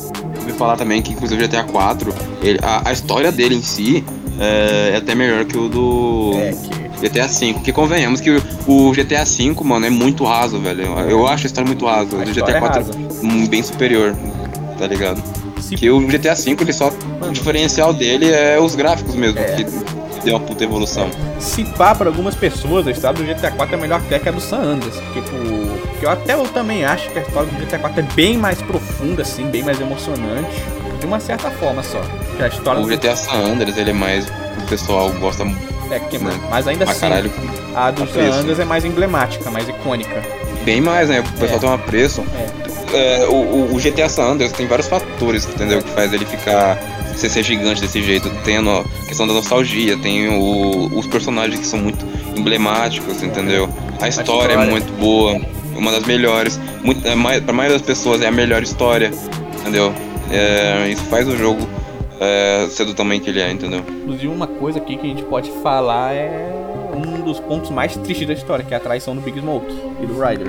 [0.48, 3.62] Eu ouvi falar também que, inclusive, o GTA 4, ele- a, a história dele em
[3.62, 4.04] si
[4.40, 6.52] é, é até melhor que o do É,
[7.00, 7.54] que GTA V.
[7.54, 10.84] Porque convenhamos que o, o GTA V, mano, é muito raso, velho.
[10.84, 12.16] Eu, eu acho a história muito rasa.
[12.16, 12.92] a O GTA é 4 rasa.
[12.94, 14.16] é um bem superior,
[14.80, 15.22] tá ligado?
[15.60, 16.92] Se Que o GTA V, ele só.
[17.22, 19.44] O diferencial dele é os gráficos mesmo, É.
[19.56, 19.66] que
[20.34, 21.10] uma puta evolução.
[21.40, 24.32] se pá para algumas pessoas, a história do GTA 4 é melhor até que a
[24.32, 24.96] do San Andreas.
[25.14, 25.30] Tipo,
[25.92, 28.62] porque eu até eu também acho que a história do GTA 4 é bem mais
[28.62, 30.64] profunda, assim, bem mais emocionante.
[31.00, 32.02] De uma certa forma só.
[32.38, 34.26] Que a história O do GTA San Andreas, ele é mais.
[34.28, 35.44] O pessoal gosta
[35.92, 36.32] é, que, né?
[36.50, 37.32] mas ainda pra assim, caralho.
[37.76, 38.08] a do.
[38.08, 40.24] San Andreas é mais emblemática, mais icônica.
[40.66, 41.20] Bem mais, né?
[41.20, 41.60] O pessoal É.
[41.60, 42.24] tem um apreço.
[42.94, 45.82] É, o, o- o GTA San Andreas tem vários fatores, entendeu?
[45.84, 46.78] Que faz ele ficar.
[47.18, 48.30] Ser, ser gigante desse jeito.
[48.44, 53.68] Tem a questão da nostalgia, tem o- os personagens que são muito emblemáticos, entendeu?
[54.00, 55.40] A história, é muito boa,
[55.76, 56.60] uma das melhores.
[56.84, 59.12] Muito, é, pra maioria das pessoas é a melhor história,
[59.62, 59.92] entendeu?
[60.32, 61.68] É, isso faz o jogo
[62.20, 63.82] é, ser do tamanho que ele é, entendeu?
[63.88, 66.52] Inclusive, uma coisa aqui que a gente pode falar é
[66.96, 70.06] um dos pontos mais tristes da história, que é a traição do Big Smoke e
[70.06, 70.48] do Ryder.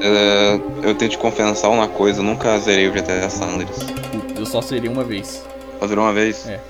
[0.00, 3.78] É, eu tenho que confessar uma coisa, eu nunca zerei o GTA San Andreas.
[4.12, 5.44] Putz, eu só seria uma vez.
[5.78, 6.46] Só zerou uma vez?
[6.48, 6.60] É.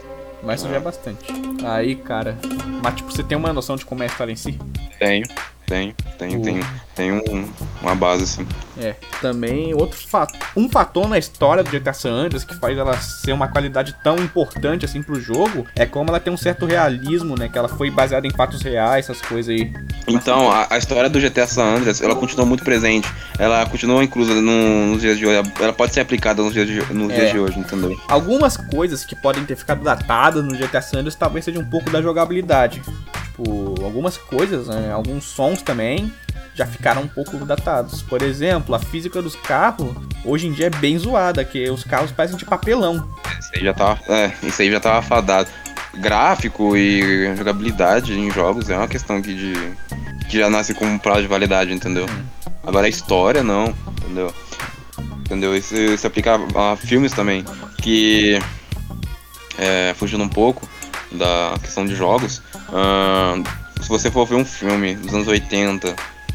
[0.43, 1.27] Mas isso já é bastante.
[1.65, 2.39] Aí, cara.
[2.83, 4.59] Mas, tipo, você tem uma noção de como é a história em si?
[4.99, 5.27] Tenho,
[5.69, 7.49] tenho, tenho, O- tenho, tenho um-
[7.83, 8.47] uma base assim.
[8.81, 8.95] É.
[9.21, 10.39] Também, outro fato.
[10.57, 14.17] Um fator na história do GTA San Andreas que faz ela ser uma qualidade tão
[14.17, 17.49] importante assim pro jogo é como ela tem um certo realismo, né?
[17.49, 19.73] Que ela foi baseada em fatos reais, essas coisas aí.
[20.07, 23.09] Então, a, a história do GTA San Andreas, ela continua muito presente.
[23.39, 25.43] Ela continua inclusa no- nos dias de hoje.
[25.61, 27.15] Ela pode ser aplicada nos dias de, nos É.
[27.17, 28.01] dias de hoje, entendeu?
[28.09, 31.91] Algumas coisas que podem ter ficado datadas no GTA San Andreas talvez seja um pouco
[31.91, 32.81] da jogabilidade.
[33.39, 36.13] Tipo, algumas coisas, né, alguns sons também
[36.55, 38.03] já ficaram um pouco datados.
[38.03, 42.11] Por exemplo, a física dos carros hoje em dia é bem zoada, que os carros
[42.11, 43.09] parecem de papelão.
[43.39, 45.49] Isso aí já tava, é, isso aí já tava fadado.
[45.95, 49.55] Gráfico e jogabilidade em jogos é uma questão que, de,
[50.29, 52.07] que já nasce com um prazo de validade, entendeu?
[52.65, 53.73] Agora a história não,
[54.03, 54.35] entendeu?
[55.21, 55.57] Entendeu?
[55.57, 57.45] Isso se aplica a, a filmes também,
[57.81, 58.39] que
[59.57, 60.69] é, fugindo um pouco
[61.13, 62.43] da questão de jogos,
[62.73, 63.43] ahn,
[63.81, 65.95] se você for ver um filme dos anos 80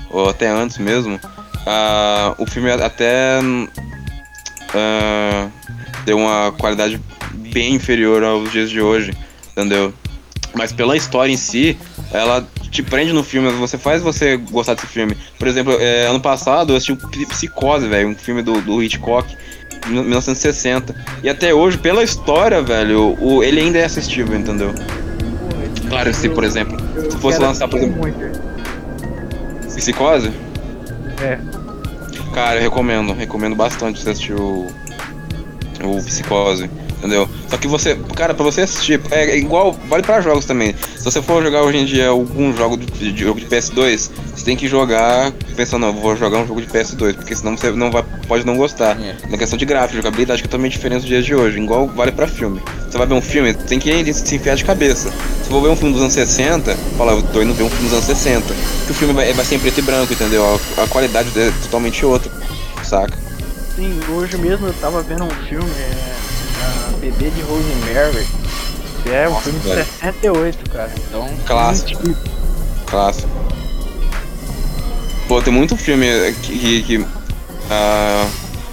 [0.09, 1.19] ou até antes mesmo,
[1.65, 3.39] ah, o filme até
[4.73, 5.49] ah,
[6.05, 6.99] deu uma qualidade
[7.33, 9.13] bem inferior aos dias de hoje,
[9.51, 9.93] entendeu?
[10.53, 11.77] Mas pela história em si,
[12.11, 15.17] ela te prende no filme, você faz você gostar desse filme.
[15.37, 19.35] Por exemplo, é, ano passado eu assisti o Psicose, velho, um filme do, do Hitchcock,
[19.87, 20.95] 1960.
[21.23, 24.73] E até hoje, pela história, velho, o, ele ainda é assistível, entendeu?
[25.89, 26.77] Claro, se, por exemplo,
[27.11, 28.11] se fosse lançar, por exemplo.
[29.75, 30.31] Psicose?
[31.21, 31.37] É.
[32.33, 34.67] Cara, eu recomendo, recomendo bastante você assistir o.
[35.83, 36.69] O Psicose
[37.03, 37.27] entendeu?
[37.49, 40.73] Só que você, cara, pra você assistir, é igual, vale pra jogos também.
[40.97, 44.45] Se você for jogar hoje em dia algum jogo de, de jogo de PS2, você
[44.45, 47.91] tem que jogar pensando, não, vou jogar um jogo de PS2, porque senão você não
[47.91, 48.97] vai, pode não gostar.
[48.99, 49.15] É.
[49.29, 52.13] Na questão de gráfico, jogabilidade que é totalmente diferente dos dias de hoje, igual vale
[52.13, 52.61] pra filme.
[52.89, 55.11] Você vai ver um filme, tem que se enfiar de cabeça.
[55.43, 57.89] Se for ver um filme dos anos 60, fala, eu tô indo ver um filme
[57.89, 58.53] dos anos 60.
[58.85, 60.43] Que o filme vai, vai ser em preto e branco, entendeu?
[60.77, 62.31] A, a qualidade é totalmente outra,
[62.81, 63.17] saca?
[63.75, 66.22] Sim, hoje mesmo eu tava vendo um filme, é
[67.03, 68.25] Bebê de Rosemary,
[69.03, 69.85] que é um Nossa, filme de velho.
[69.85, 70.91] 68, cara.
[70.95, 72.01] Então, clássico.
[72.85, 73.29] Clássico.
[75.27, 76.07] Pô, tem muito filme
[76.41, 78.29] que, que, que uh,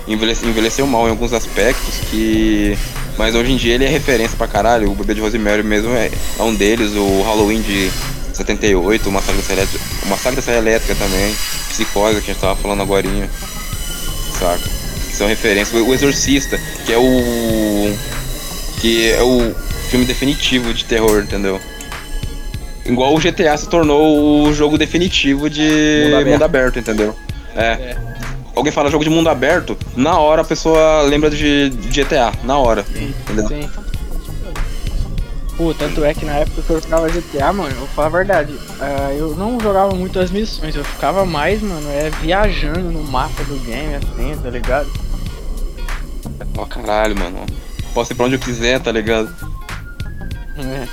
[0.07, 2.79] envelheceu, envelheceu mal em alguns aspectos que.
[3.19, 4.93] Mas hoje em dia ele é referência pra caralho.
[4.93, 7.91] O Bebê de Rosemary mesmo é, é um deles, o Halloween de
[8.33, 11.35] 78, o Massacre da Serra Elétrica, o Massacre da Serra Elétrica também,
[11.69, 13.09] Psicose, que a gente tava falando agora.
[14.39, 14.71] Saca?
[15.13, 15.83] São referências.
[15.83, 17.93] O Exorcista, que é o
[18.81, 19.55] que é o
[19.91, 21.61] filme definitivo de terror, entendeu?
[22.85, 27.17] Igual o GTA se tornou o jogo definitivo de mundo aberto, mundo aberto entendeu?
[27.55, 27.63] É.
[27.63, 27.97] é.
[28.55, 32.85] Alguém fala jogo de mundo aberto, na hora a pessoa lembra de, GTA, na hora.
[32.85, 33.15] Sim.
[33.23, 33.49] Entendeu?
[33.49, 33.69] Sim.
[35.57, 38.11] Pô, tanto é que na época que eu jogava GTA, mano, eu vou falar a
[38.11, 43.03] verdade, uh, eu não jogava muito as missões, eu ficava mais, mano, é viajando no
[43.05, 44.91] mapa do game, assim, tá ligado?
[46.57, 47.45] Ó, oh, caralho, mano.
[47.95, 49.35] Posso ir pra onde eu quiser, tá ligado?
[50.59, 50.87] É.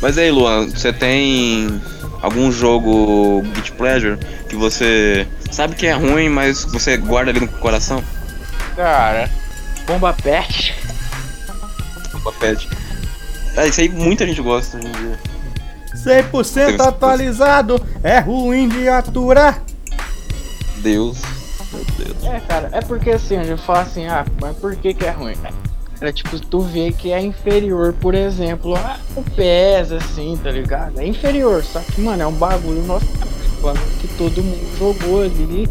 [0.00, 1.80] Mas aí, Luan, você tem
[2.20, 7.48] algum jogo Beat Pleasure que você sabe que é ruim, mas você guarda ali no
[7.48, 8.02] coração?
[8.74, 9.30] Cara,
[9.86, 10.74] Bomba Pet.
[12.12, 12.68] Bomba Pet.
[13.56, 15.18] É, isso aí muita gente gosta hoje em dia.
[15.94, 19.62] 100% atualizado, é ruim de aturar.
[20.78, 21.18] Deus.
[21.76, 22.24] Meu Deus.
[22.24, 25.36] É, cara, é porque assim, eu falo assim, ah, mas por que que é ruim?
[26.00, 28.74] É tipo, tu vê que é inferior, por exemplo,
[29.16, 31.00] o PES, assim, tá ligado?
[31.00, 33.06] É inferior, só que, mano, é um bagulho nosso
[34.00, 35.68] que todo mundo jogou ali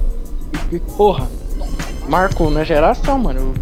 [0.71, 1.29] e, porra,
[2.09, 3.53] marcou minha geração, mano.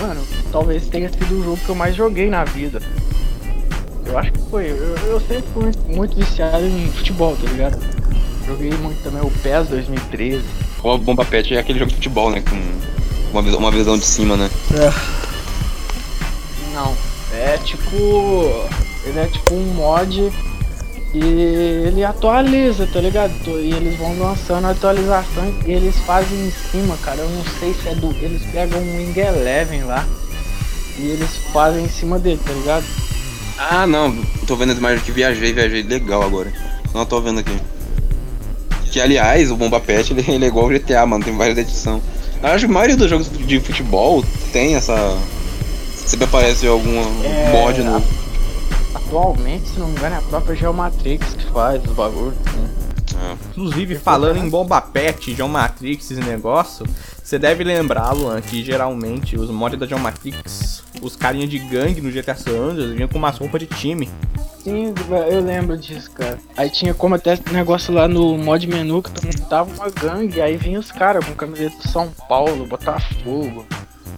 [0.00, 2.80] Mano, talvez tenha sido o jogo que eu mais joguei na vida.
[4.06, 4.70] Eu acho que foi.
[4.70, 7.78] Eu, eu sempre fui muito viciado em futebol, tá ligado?
[8.46, 10.42] Joguei muito também o PES 2013.
[10.82, 12.42] O Bomba Pet é aquele jogo de futebol, né?
[12.42, 12.56] Com
[13.38, 14.50] uma, uma visão de cima, né?
[14.74, 14.92] É.
[16.74, 16.96] Não.
[17.32, 17.96] É tipo.
[19.04, 20.32] Ele é tipo um mod
[21.14, 23.32] e ele atualiza, tá ligado?
[23.46, 27.18] E eles vão lançando atualizações e eles fazem em cima, cara.
[27.18, 28.10] Eu não sei se é do.
[28.22, 30.06] Eles pegam um Wing Eleven lá
[30.98, 32.84] e eles fazem em cima dele, tá ligado?
[33.58, 34.16] Ah não,
[34.46, 36.52] tô vendo as imagens que viajei, viajei legal agora.
[36.94, 37.56] Não tô vendo aqui.
[38.92, 42.02] Que aliás, o Bomba Pet ele, ele é igual o GTA, mano, tem várias edições.
[42.42, 45.18] Acho que a maioria dos jogos de futebol tem essa.
[45.96, 48.06] Sempre aparece algum é, mod novo.
[48.94, 52.34] Atualmente, se não me engano, é a própria Geomatrix que faz os bagulhos.
[52.34, 52.68] Né?
[53.14, 53.36] É.
[53.50, 56.84] Inclusive, falando em Bomba Pet, Geomatrix e negócio,
[57.22, 62.10] você deve lembrar, Luan, que geralmente os mods da Geomatrix, os carinha de gangue no
[62.10, 64.10] GTA San Andreas vinham com uma roupa de time.
[64.62, 64.92] Sim,
[65.30, 66.38] eu lembro disso, cara.
[66.56, 70.56] Aí tinha como até negócio lá no mod menu que tu montava uma gangue, aí
[70.56, 73.66] vinha os caras com camiseta do São Paulo, Botafogo,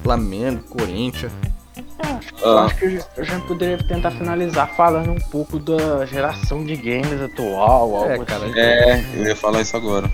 [0.02, 1.32] Flamengo, Corinthians.
[1.76, 2.64] É, acho, ah.
[2.64, 2.84] acho que
[3.18, 8.24] a gente poderia tentar finalizar falando um pouco da geração de games atual, algo é,
[8.24, 8.58] cara, assim.
[8.58, 10.10] É, eu ia falar isso agora.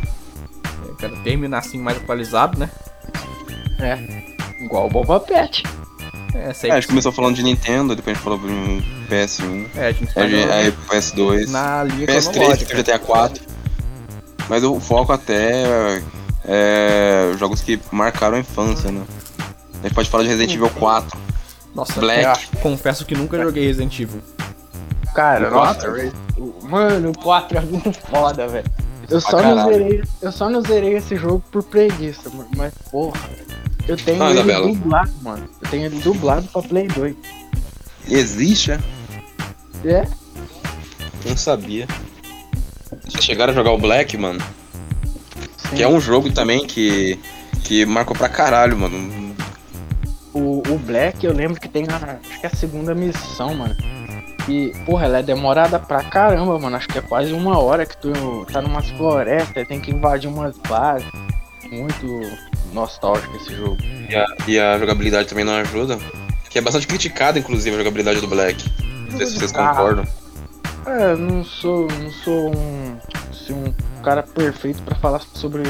[0.98, 2.70] Cara, terminar assim mais atualizado, né?
[3.78, 5.64] É, igual o Boba Pet.
[6.34, 8.48] É, é, a gente começou falando de Nintendo, depois a gente falou do
[9.08, 9.66] PS1.
[9.76, 11.48] É, a gente falou aí, PS2.
[11.48, 13.44] Na linha PS3, que GTA 4.
[14.48, 16.02] Mas o foco até
[16.44, 19.02] é jogos que marcaram a infância, né?
[19.80, 21.18] A gente pode falar de Resident Evil 4.
[21.74, 22.48] Nossa, Black.
[22.60, 24.20] confesso que nunca joguei Resident Evil.
[25.14, 25.88] Cara, o nossa,
[26.62, 28.70] mano, o 4 é muito foda, velho.
[29.10, 33.20] Eu só, não zerei, eu só não zerei esse jogo por preguiça, mas porra,
[33.88, 34.66] eu tenho ah, ele Isabela.
[34.68, 35.48] dublado, mano.
[35.60, 37.16] Eu tenho ele dublado pra Play 2.
[38.08, 38.80] Existe, é?
[39.84, 40.08] É?
[41.26, 41.88] Não sabia.
[43.04, 44.40] Vocês chegaram a jogar o Black, mano?
[45.56, 45.76] Sim.
[45.76, 47.18] Que é um jogo também que,
[47.64, 49.34] que marcou pra caralho, mano.
[50.32, 53.76] O, o Black, eu lembro que tem a, acho que é a segunda missão, mano.
[54.50, 56.76] E, porra, ela é demorada pra caramba, mano.
[56.76, 58.10] Acho que é quase uma hora que tu
[58.52, 61.06] tá numas florestas, tem que invadir umas bases.
[61.70, 62.20] Muito
[62.72, 63.76] nostálgico esse jogo.
[64.08, 65.98] E a, e a jogabilidade também não ajuda.
[66.48, 68.64] Que é bastante criticada, inclusive, a jogabilidade do Black.
[69.08, 69.68] Não sei se vocês Ah.
[69.68, 70.04] concordam.
[70.86, 72.96] É, não sou, não sou um,
[73.30, 75.62] assim, um cara perfeito pra falar sobre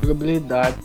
[0.00, 0.76] jogabilidade.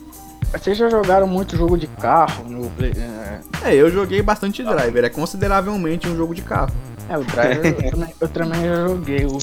[0.51, 5.05] Vocês já jogaram muito jogo de carro no Play, é, É, eu joguei bastante Driver,
[5.05, 6.73] é consideravelmente um jogo de carro.
[7.09, 9.37] É, o Driver eu, também, eu também já joguei o,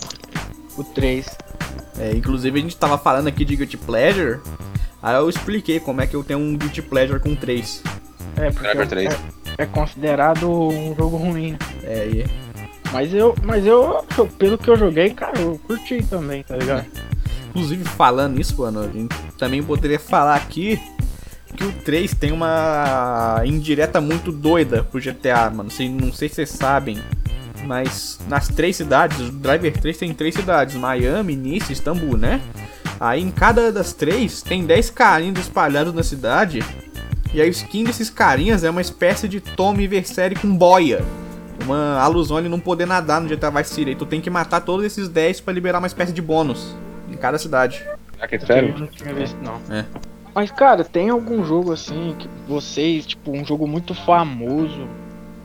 [0.79, 1.27] o 3.
[1.99, 4.41] É, inclusive a gente tava falando aqui de Guilty Pleasure,
[5.03, 7.83] aí eu expliquei como é que eu tenho um Guilty Pleasure com 3.
[8.37, 9.15] É, porque Driver 3.
[9.15, 11.53] É, é considerado um jogo ruim.
[11.53, 11.59] né?
[11.85, 12.27] É, e
[12.93, 14.05] Mas eu, mas eu,
[14.39, 16.85] pelo que eu joguei, cara, eu curti também, tá ligado?
[17.49, 20.79] Inclusive, falando nisso, mano, a gente também poderia falar aqui
[21.57, 25.71] que o 3 tem uma indireta muito doida pro GTA, mano.
[25.71, 26.99] Sei- não sei se vocês sabem,
[27.65, 32.41] mas nas três cidades, o Driver 3 tem três cidades: Miami, Nice e Istambul, né?
[32.99, 36.61] Aí em cada das três tem 10 carinhas espalhados na cidade.
[37.35, 41.05] E a skin desses carinhas é uma espécie de Tommy Verseri com boia.
[41.65, 43.91] Uma alusão a ele não poder nadar no GTA Vice City.
[43.91, 46.75] Aí tu tem que matar todos esses 10 pra liberar uma espécie de bônus
[47.11, 47.85] em cada cidade.
[48.21, 49.61] Ah, que Eu não tinha visto, não.
[49.75, 49.85] É.
[50.35, 54.87] Mas, cara, tem algum jogo assim que vocês, tipo, um jogo muito famoso,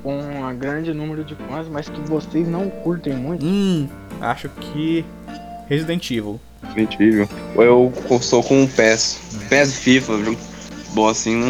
[0.04, 3.46] com um grande número de fãs, mas que vocês não curtem muito?
[3.46, 3.88] Hum,
[4.20, 5.06] acho que
[5.68, 6.40] Resident Evil.
[6.78, 7.28] Incrível.
[7.56, 9.20] Eu sou com o PES.
[9.50, 10.38] PES FIFA, jogo
[10.94, 11.50] bom assim, não,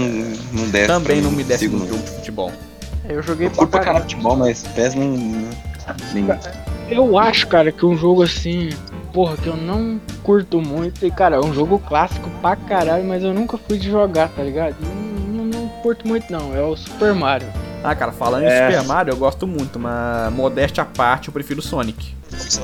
[0.62, 0.88] não desce.
[0.88, 2.52] Também não me desce no jogo de futebol.
[3.10, 4.04] Eu joguei Eu curto pra caralho.
[4.04, 5.10] futebol, mas PES não.
[6.14, 6.28] nem-
[6.90, 8.70] Eu acho, cara, que um jogo assim,
[9.12, 13.24] porra, que eu não curto muito, e cara, é um jogo clássico pra caralho, mas
[13.24, 14.76] eu nunca fui de jogar, tá ligado?
[14.80, 17.48] Não, não, não curto muito não, é o Super Mario.
[17.84, 18.72] Ah, cara, falando em É.
[18.72, 22.14] Super Mario, eu gosto muito, mas modéstia à parte, eu prefiro Sonic.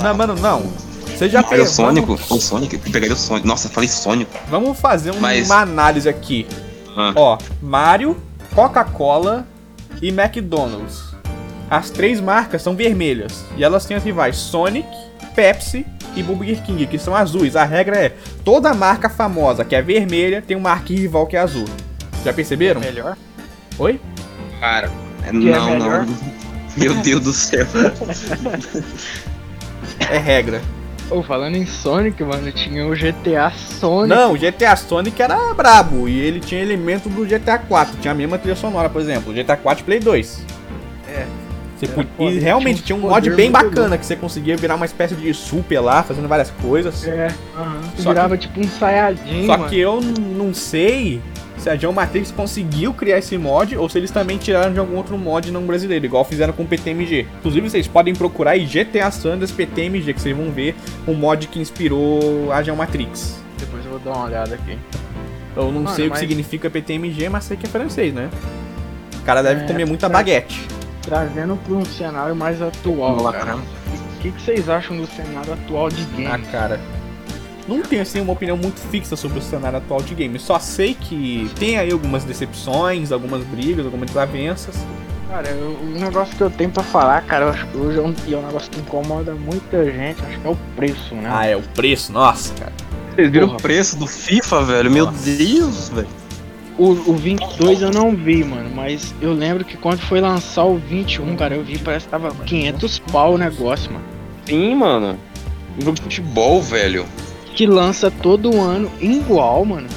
[0.01, 0.61] Não, mano, não.
[1.07, 1.65] Você já Ah, é o?
[1.65, 2.75] Vamos, O Sonic?
[2.75, 3.47] Eu pegaria o Sonic.
[3.47, 4.31] Nossa, eu falei Sônico.
[4.49, 6.45] vamos fazer um- Mas- uma análise aqui.
[6.95, 7.13] Ah.
[7.15, 8.15] Ó, Mario,
[8.53, 9.45] Coca-Cola
[10.01, 11.07] e McDonald's.
[11.69, 14.87] As três marcas são vermelhas e elas têm as rivais Sonic,
[15.35, 17.55] Pepsi e Burger King, que são azuis.
[17.55, 21.39] A regra é: toda marca famosa que é vermelha tem uma marca rival que é
[21.39, 21.65] azul.
[22.23, 22.79] Já perceberam?
[22.81, 23.17] Melhor?
[23.79, 23.99] Oi?
[24.59, 24.89] Cara,
[25.31, 26.05] Que é não, melhor?
[26.05, 26.17] não.
[26.77, 27.65] Meu Deus do céu.
[30.09, 30.61] É regra.
[31.09, 34.09] Ô, falando em Sonic, mano, tinha o GTA Sonic.
[34.13, 38.15] Não, o GTA Sonic era brabo e ele tinha elemento do GTA 4, tinha a
[38.15, 40.41] mesma trilha sonora, por exemplo, o GTA 4 Play 2.
[41.07, 41.25] É.
[41.77, 41.85] Você
[42.19, 45.31] E realmente tinha tinha um mod bem bacana que você conseguia virar uma espécie de
[45.33, 47.07] super lá, fazendo várias coisas.
[47.07, 47.81] É, aham.
[47.97, 49.69] Só Virava tipo um Saiyajin, Só mano.
[49.69, 51.21] que eu não sei
[51.57, 55.17] se a Geomatrix conseguiu criar esse mod ou se eles também tiraram de algum outro
[55.17, 57.27] mod não brasileiro, igual fizeram com o PTMG.
[57.39, 60.75] Inclusive vocês podem procurar aí GTA Sanders PTMG, que vocês vão ver
[61.07, 63.41] um mod que inspirou a Geomatrix.
[63.59, 64.77] Depois eu vou dar uma olhada aqui.
[65.55, 68.29] Eu não Mano, sei o que mas- significa PTMG, mas sei que é francês, né?
[69.19, 70.09] O cara deve É, comer muita é.
[70.09, 70.61] baguete.
[71.01, 73.55] Trazendo pra um cenário mais atual, cara.
[73.55, 76.47] O que, que vocês acham do cenário atual de Ah, games?
[76.49, 76.79] cara.
[77.67, 80.41] Não tenho assim uma opinião muito fixa sobre o cenário atual de games.
[80.41, 84.75] Só sei que tem aí algumas decepções, algumas brigas, algumas desavenças.
[85.27, 88.15] Cara, o negócio que eu tenho pra falar, cara, eu acho que hoje é um,
[88.25, 91.29] e é um negócio que incomoda muita gente, acho que é o preço, né?
[91.29, 92.71] Ah, é o preço, nossa, cara.
[93.13, 93.59] Vocês viram Porra.
[93.59, 94.91] o preço do FIFA, velho?
[94.91, 95.29] Meu Nossa.
[95.29, 96.07] Deus, velho.
[96.77, 100.77] O, o 22 eu não vi, mano, mas eu lembro que quando foi lançar o
[100.77, 104.05] 21, cara, eu vi, parece que tava 500 pau o negócio, mano.
[104.45, 105.17] Sim, mano.
[105.77, 107.05] Um jogo de futebol, velho.
[107.57, 109.87] Que lança todo ano igual, mano.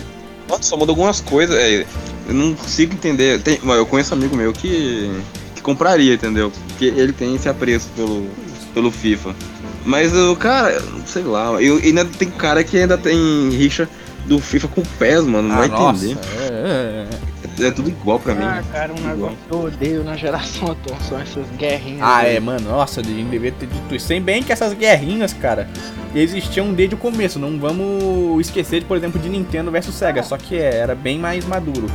[0.49, 1.55] Nossa, só muda algumas coisas.
[1.55, 1.85] é,
[2.27, 3.39] eu não consigo entender.
[3.43, 5.11] Tem, eu conheço um amigo meu que,
[5.55, 6.51] que compraria, entendeu?
[6.69, 8.27] Porque ele tem esse apreço pelo,
[8.73, 9.37] pelo FIFA.
[9.85, 13.87] Mas o cara, sei lá, eu, ainda tem cara que ainda tem rixa
[14.25, 15.49] do FIFA com o PES, mano.
[15.49, 16.07] Não ah, vai nossa.
[16.07, 16.19] entender.
[16.39, 17.30] É, é, é.
[17.63, 18.45] É tudo igual pra mim.
[18.45, 22.03] Ah, cara, um negócio que eu odeio na geração atual são essas guerrinhas.
[22.03, 22.37] Ah, aí.
[22.37, 24.07] é, mano, nossa, a gente devia ter dito isso.
[24.07, 25.69] Sem bem que essas guerrinhas, cara,
[26.15, 27.39] existiam desde o começo.
[27.39, 31.19] Não vamos esquecer, de, por exemplo, de Nintendo versus Sega, só que é, era bem
[31.19, 31.87] mais maduro.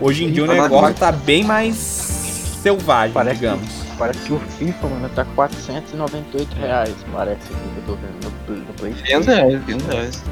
[0.00, 3.80] Hoje em dia o Mas- negócio tá bem mais selvagem, Parece que- digamos.
[3.98, 8.58] Parece que o FIFA, mano, tá 498 reais, parece que eu tô vendo no, Play-
[8.66, 9.06] no Playstation.
[9.20, 10.22] 500 reais, 500 reais.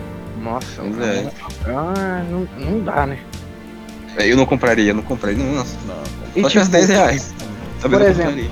[0.43, 1.05] Nossa, Pois mano.
[1.13, 1.31] é.
[1.67, 3.19] Ah, não, não dá, né?
[4.19, 5.43] É, Eu não compraria, não compraria.
[5.43, 5.95] Nossa, Não.
[6.37, 7.35] E, só tipo, 10 reais.
[7.81, 8.51] Por exemplo, compraria.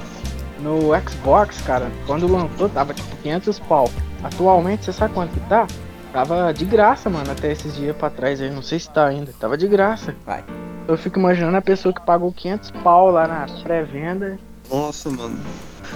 [0.61, 3.91] No Xbox, cara, quando lançou tava tipo 500 pau.
[4.23, 5.67] Atualmente, você sabe quanto que tá?
[6.13, 9.35] Tava de graça, mano, até esses dias pra trás aí, não sei se tá ainda.
[9.39, 10.15] Tava de graça.
[10.25, 10.43] Vai.
[10.89, 14.39] Eu fico imaginando a pessoa que pagou 500 pau lá na pré-venda.
[14.71, 15.39] Nossa, mano.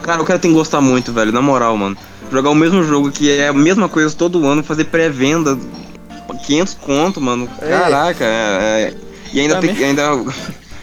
[0.02, 1.96] Cara, o cara tem que gostar muito, velho, na moral, mano.
[2.30, 5.58] Jogar o mesmo jogo que é a mesma coisa todo ano, fazer pré-venda,
[6.46, 7.48] 500 conto, mano.
[7.60, 7.68] É.
[7.68, 9.70] Caraca, é, é- E ainda Também.
[9.70, 10.24] tem que ainda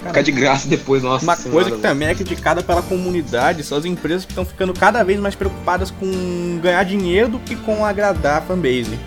[0.05, 1.89] ficar de graça depois, nossa Uma senhora, coisa que velho.
[1.93, 5.91] também é criticada pela comunidade são as empresas que estão ficando cada vez mais preocupadas
[5.91, 8.97] com ganhar dinheiro do que com agradar a fanbase.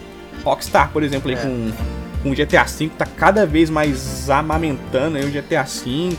[0.45, 1.41] Rockstar, por exemplo, aí É.
[1.41, 1.71] com,
[2.23, 6.17] com o GTA V tá cada vez mais amamentando aí o GTA V,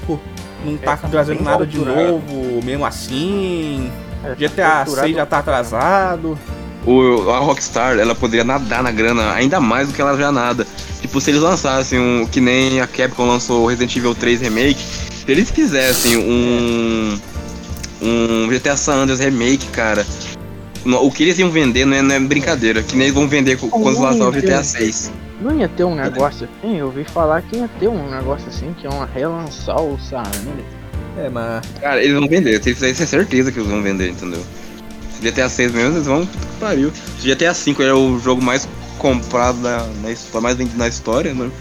[0.66, 2.08] não tá É, tá trazendo nada de alturado.
[2.12, 3.92] novo, mesmo assim.
[4.24, 6.38] É, GTA estruturado 6 já tá atrasado.
[6.86, 10.66] O, a Rockstar, ela poderia nadar na grana ainda mais do que ela já nada.
[11.02, 12.26] Tipo, se eles lançassem um.
[12.26, 14.80] Que nem a Capcom lançou o Resident Evil 3 Remake.
[14.80, 17.20] Se eles fizessem um.
[18.02, 20.06] Um GTA San Andreas Remake, cara.
[20.86, 22.82] O que eles iam vender não é, não é brincadeira.
[22.82, 25.12] Que nem eles vão vender co- quando lançar o GTA 6.
[25.40, 26.78] Não ia ter um negócio assim?
[26.78, 30.82] Eu ouvi falar que ia ter um negócio assim, que iam relançar o San Andreas.
[31.18, 32.62] É, mas Cara, eles vão vender.
[32.64, 34.42] Se eles fizerem, é certeza que eles vão vender, entendeu?
[35.20, 36.28] Se GTA 6 mesmo, eles vão.
[36.60, 36.92] Pariu.
[37.20, 38.68] Se GTA 5 é o jogo mais
[38.98, 41.52] comprado na, na história, mais vendido na história, né?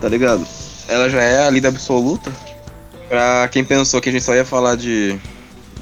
[0.00, 0.46] Tá ligado?
[0.88, 2.30] Ela já é a líder absoluta.
[3.08, 5.18] Pra quem pensou que a gente só ia falar de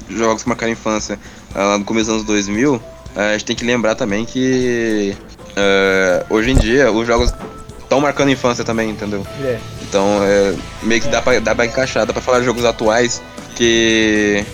[0.09, 1.19] jogos que marcaram a infância
[1.53, 2.81] ah, lá no começo dos anos 2000,
[3.15, 5.15] ah, a gente tem que lembrar também que
[5.55, 7.33] ah, hoje em dia os jogos
[7.81, 9.25] estão marcando a infância também, entendeu?
[9.41, 9.59] É.
[9.81, 13.21] Então é, meio que dá pra, dá pra encaixar, dá pra falar de jogos atuais
[13.55, 14.45] que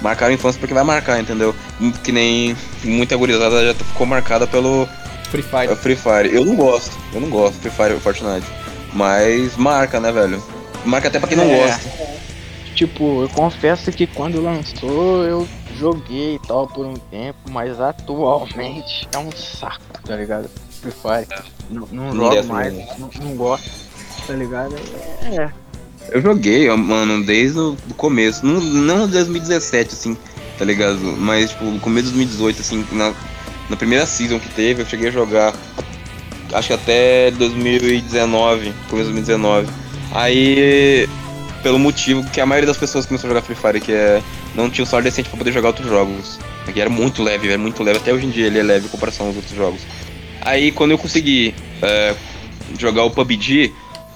[0.00, 1.54] marcaram a infância porque vai marcar, entendeu?
[2.02, 4.88] Que nem muita gurizada já ficou marcada pelo
[5.32, 5.72] Free Fire.
[5.72, 6.32] é, Free Fire.
[6.32, 8.46] Eu não gosto, eu não gosto Free Fire e Fortnite.
[8.92, 10.40] Mas marca, né, velho?
[10.84, 11.66] Marca até pra quem não É.
[11.66, 11.90] gosta.
[12.74, 19.08] Tipo, eu confesso que quando lançou eu joguei e tal por um tempo, mas atualmente
[19.12, 20.48] é um saco, tá ligado?
[20.80, 21.42] Free Fire.
[21.70, 23.70] Não, não Não jogo mais, não, não gosto,
[24.26, 24.74] tá ligado?
[25.22, 25.50] É,
[26.10, 28.44] Eu joguei, ó, mano, desde o começo.
[28.44, 30.16] Não, não 2017, assim,
[30.58, 30.98] tá ligado?
[30.98, 33.14] Mas, tipo, no começo de 2018, assim, na,
[33.68, 35.54] na primeira season que teve, eu cheguei a jogar.
[36.52, 39.68] Acho que até 2019, começo de 2019.
[40.12, 41.08] Aí,
[41.62, 44.22] pelo motivo que a maioria das pessoas começou a jogar Free Fire, que é.
[44.54, 46.38] Não tinha um salário decente pra poder jogar outros jogos.
[46.72, 47.98] Que era muito leve, era muito leve.
[47.98, 49.80] Até hoje em dia ele é leve em comparação aos outros jogos.
[50.42, 52.14] Aí, quando eu consegui é,
[52.78, 53.72] jogar o PUBG,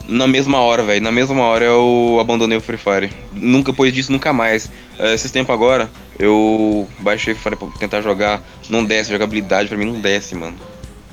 [0.09, 1.03] na mesma hora, velho.
[1.03, 3.11] Na mesma hora eu abandonei o Free Fire.
[3.33, 4.71] Nunca, depois disso, nunca mais.
[4.99, 8.43] É, esses tempos agora, eu baixei o Free Fire pra tentar jogar.
[8.69, 10.57] Não desce, jogabilidade pra mim não desce, mano.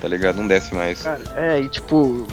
[0.01, 0.37] Tá ligado?
[0.37, 1.01] Não desce mais.
[1.01, 2.27] cara, é, e tipo,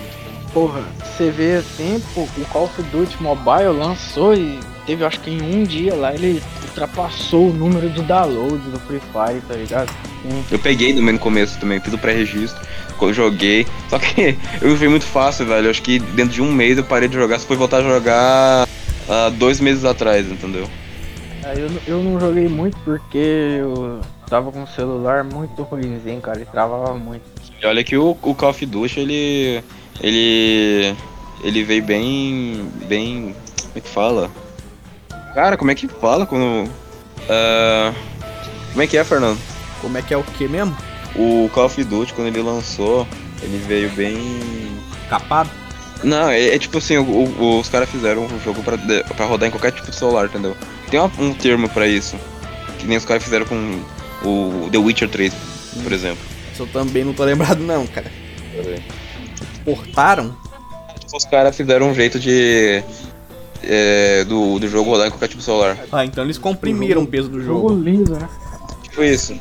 [0.52, 5.30] porra, você vê assim, pô, o Call of Duty Mobile lançou e teve, acho que
[5.30, 9.92] em um dia lá, ele ultrapassou o número de downloads do Free Fire, tá ligado?
[10.50, 12.60] Eu peguei no começo também, fiz o pré-registro,
[13.06, 13.66] eu joguei.
[13.88, 15.66] Só que eu vi muito fácil, velho.
[15.66, 17.82] Eu acho que dentro de um mês eu parei de jogar, só fui voltar a
[17.82, 18.68] jogar
[19.08, 20.68] há dois meses atrás, entendeu?
[21.44, 23.16] Aí eu, não- eu não joguei muito porque
[23.60, 27.22] eu tava com o celular muito ruimzinho, cara, e travava muito.
[27.62, 29.64] E olha que o, o Call of Duty, ele.
[30.00, 30.94] Ele.
[31.42, 32.68] Ele veio bem.
[32.86, 33.34] bem.
[33.62, 34.30] Como é que fala?
[35.34, 36.70] Cara, como é que fala quando.
[37.28, 37.92] ah,
[38.70, 39.38] como é que é, Fernando?
[39.80, 40.76] Como é que é o que mesmo?
[41.16, 43.06] O Call of Duty, quando ele lançou,
[43.42, 44.18] ele veio bem.
[45.08, 45.50] Capado?
[46.04, 48.78] Não, é, é tipo assim, o- o- os caras fizeram um jogo pra,
[49.16, 50.56] pra rodar em qualquer tipo de celular, entendeu?
[50.90, 52.16] Tem uma- um termo pra isso.
[52.78, 53.80] Que nem os caras fizeram com
[54.24, 55.34] o The Witcher 3,
[55.82, 56.18] por exemplo.
[56.52, 58.10] Isso eu também não tô lembrado não, cara.
[59.64, 60.34] Portaram?
[61.14, 62.82] Os caras fizeram um jeito de.
[63.62, 65.76] é, do, do jogo rodar em qualquer tipo de celular.
[65.92, 67.74] Ah, então eles comprimiram o peso do jogo.
[67.74, 68.28] liso, né?
[68.84, 69.38] Tipo isso.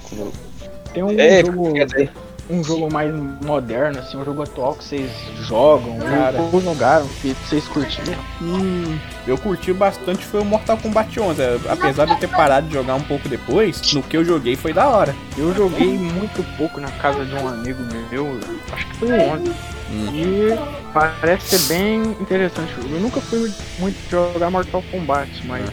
[0.93, 1.73] Tem um É, jogo.
[1.73, 2.11] quer dizer,
[2.49, 3.13] um jogo mais
[3.45, 5.11] moderno, assim, um jogo atual que vocês
[5.47, 6.41] jogam, Cara.
[6.41, 8.17] ou jogaram, que vocês curtiram.
[8.41, 11.39] Hum, eu curti bastante foi o Mortal Kombat 11.
[11.41, 14.55] é, Apesar de eu ter parado de jogar um pouco depois, no que eu joguei
[14.55, 15.13] foi da hora.
[15.37, 18.39] Eu joguei muito pouco na casa de um amigo meu,
[18.73, 19.51] acho que foi o 11.
[20.13, 20.57] E
[20.93, 22.73] parece ser bem interessante.
[22.79, 25.65] Eu nunca fui muito jogar Mortal Kombat, mas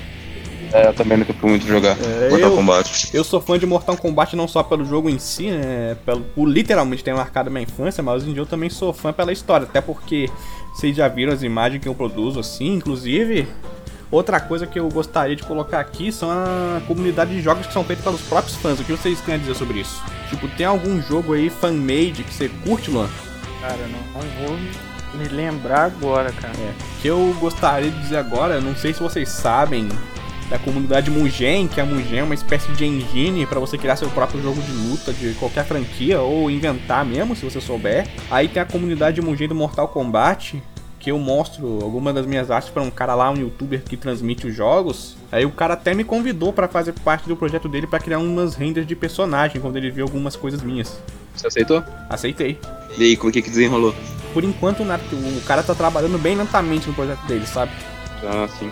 [0.72, 3.10] é, eu também nunca fui muito jogar É, Mortal eu- Kombat.
[3.14, 5.96] Eu sou fã de Mortal Kombat não só pelo jogo em si, né?
[6.04, 9.12] Pelo, por literalmente ter marcado minha infância, mas hoje em dia eu também sou fã
[9.12, 9.66] pela história.
[9.66, 10.28] Até porque
[10.74, 13.46] vocês já viram as imagens que eu produzo assim, inclusive.
[14.10, 17.82] Outra coisa que eu gostaria de colocar aqui são a comunidade de jogos que são
[17.82, 18.78] feitos pelos próprios fãs.
[18.78, 20.00] O que vocês têm a dizer sobre isso?
[20.30, 23.08] Tipo, tem algum jogo aí fan-made que você curte, Luan?
[23.60, 24.56] cara, não, não vou
[25.20, 26.52] me lembrar agora, cara.
[26.56, 29.88] É, que eu gostaria de dizer agora, não sei se vocês sabem
[30.48, 34.08] da comunidade Mugen, que a Mugen é uma espécie de engine para você criar seu
[34.10, 38.06] próprio jogo de luta de qualquer franquia ou inventar mesmo, se você souber.
[38.30, 40.62] Aí tem a comunidade Mugen do Mortal Kombat,
[40.96, 44.46] porque eu mostro algumas das minhas artes para um cara lá, um youtuber que transmite
[44.46, 45.16] os jogos.
[45.30, 48.54] Aí o cara até me convidou para fazer parte do projeto dele para criar umas
[48.54, 51.00] renders de personagem quando ele viu algumas coisas minhas.
[51.34, 51.82] Você aceitou?
[52.08, 52.58] Aceitei.
[52.96, 53.94] E aí, como é que que desenrolou?
[54.32, 57.72] Por enquanto, o cara tá trabalhando bem lentamente no projeto dele, sabe?
[58.24, 58.70] Ah, sim.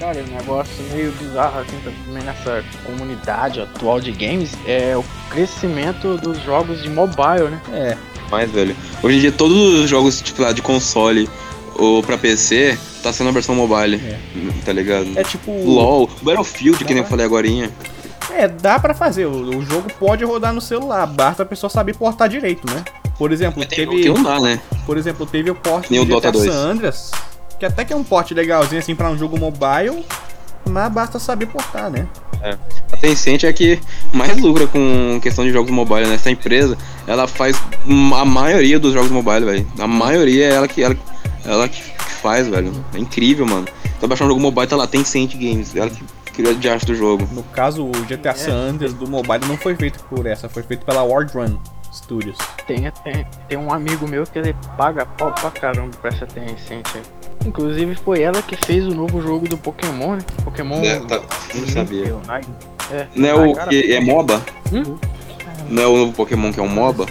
[0.00, 6.16] Cara, um negócio meio bizarro assim também nessa comunidade atual de games é o crescimento
[6.16, 7.60] dos jogos de mobile, né?
[7.72, 7.96] É.
[8.30, 8.74] Mais, velho.
[9.02, 11.28] Hoje em dia, todos os jogos, tipo, lá de console
[11.76, 13.96] ou pra PC, tá sendo a versão mobile.
[13.96, 14.18] É.
[14.64, 15.06] Tá ligado?
[15.16, 15.50] É tipo.
[15.64, 17.46] LOL, Battlefield, que nem eu falei agora.
[18.32, 19.26] É, dá pra fazer.
[19.26, 22.82] O, o jogo pode rodar no celular, basta a pessoa saber portar direito, né?
[23.16, 24.02] Por exemplo, Tem, teve.
[24.02, 24.60] tem um lá, né?
[24.84, 26.52] Por exemplo, teve o porte Nem o do Dota GTA 2.
[26.52, 27.10] San Andreas,
[27.58, 30.04] que até que é um porte legalzinho assim pra um jogo mobile,
[30.68, 32.06] mas basta saber portar, né?
[32.92, 33.80] A Tencent é que
[34.12, 36.14] mais lucra com questão de jogos mobile, né?
[36.14, 36.76] Essa empresa,
[37.06, 39.66] ela faz a maioria dos jogos mobile, velho.
[39.78, 40.96] A maioria é ela que, ela,
[41.44, 41.82] ela que
[42.20, 42.72] faz, velho.
[42.92, 43.66] É incrível, mano.
[43.96, 45.74] Então baixar um jogo mobile, tá lá, Tencent Games.
[45.74, 47.26] Ela que criou de arte do jogo.
[47.32, 50.84] No caso, o GTA San Andreas do mobile não foi feito por essa, foi feito
[50.84, 51.58] pela Wardrun
[51.92, 52.36] Studios.
[52.66, 56.86] Tem, tem, tem um amigo meu que ele paga pau pra caramba pra essa Tencent
[56.94, 57.02] aí.
[57.46, 60.18] Inclusive foi ela que fez o novo jogo do Pokémon, né?
[60.44, 60.82] Pokémon.
[60.82, 61.20] É, tá-
[61.54, 62.16] não sabia.
[62.90, 63.06] É.
[63.14, 64.42] Não é Ah, o cara, que é MOBA?
[64.72, 64.96] Hum?
[65.68, 67.06] Não é o novo Pokémon que é um MOBA?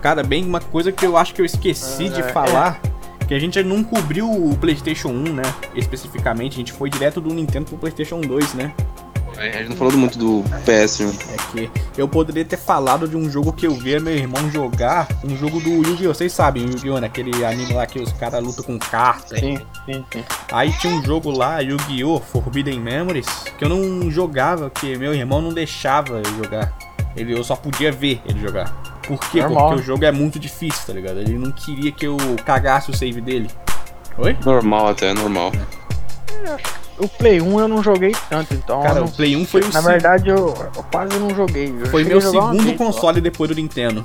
[0.00, 2.80] Cara, bem uma coisa que eu acho que eu esqueci de É, falar,
[3.26, 5.42] que a gente não cobriu o PlayStation 1, né?
[5.74, 8.72] Especificamente, a gente foi direto do Nintendo pro PlayStation 2, né?
[9.38, 11.14] A gente não falou muito do PS1.
[11.56, 15.06] É que eu poderia ter falado de um jogo que eu via meu irmão jogar,
[15.24, 16.12] um jogo do Yu-Gi-Oh!
[16.12, 16.98] Vocês sabem, Yu-Gi-Oh!
[16.98, 17.06] né?
[17.06, 19.38] Aquele anime lá que os caras lutam com cartas.
[19.38, 20.24] Sim, sim, sim.
[20.50, 22.18] Aí tinha um jogo lá, Yu-Gi-Oh!
[22.18, 26.76] Forbidden Memories, que eu não jogava, porque meu irmão não deixava eu jogar.
[27.16, 28.72] Ele, eu só podia ver ele jogar.
[29.06, 29.40] Por quê?
[29.40, 29.68] Normal.
[29.68, 31.20] Porque o jogo é muito difícil, tá ligado?
[31.20, 33.48] Ele não queria que eu cagasse o save dele.
[34.18, 34.36] Oi?
[34.44, 35.52] Normal até, normal.
[36.98, 38.82] O Play 1 eu não joguei tanto, então.
[38.82, 41.74] Cara, eu o não- Play 1 foi o Na verdade, eu, eu quase não joguei.
[41.80, 44.04] Eu Foi meu segundo vez console depois do Nintendo.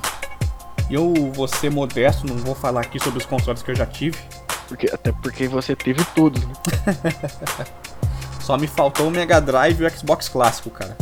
[0.88, 3.86] E eu vou ser modesto, não vou falar aqui sobre os consoles que eu já
[3.86, 4.18] tive.
[4.68, 6.38] Porque, até porque você teve tudo.
[6.40, 6.52] Né?
[8.40, 10.96] Só me faltou o Mega Drive e o Xbox clássico, cara.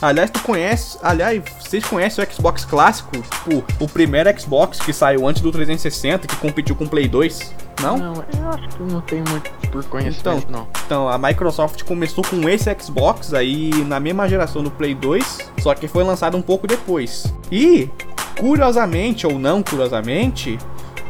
[0.00, 0.98] Aliás, tu conhece.
[1.02, 3.12] Aliás, vocês conhecem o Xbox clássico?
[3.16, 7.54] Tipo, o primeiro Xbox que saiu antes do 360, que competiu com o Play 2?
[7.82, 7.96] Não?
[7.98, 10.50] Não, eu acho que não tem muito por conhecimento, Então.
[10.50, 10.68] não.
[10.86, 15.74] Então, a Microsoft começou com esse Xbox aí na mesma geração do Play 2, só
[15.74, 17.32] que foi lançado um pouco depois.
[17.50, 17.90] E,
[18.38, 20.58] curiosamente ou não curiosamente,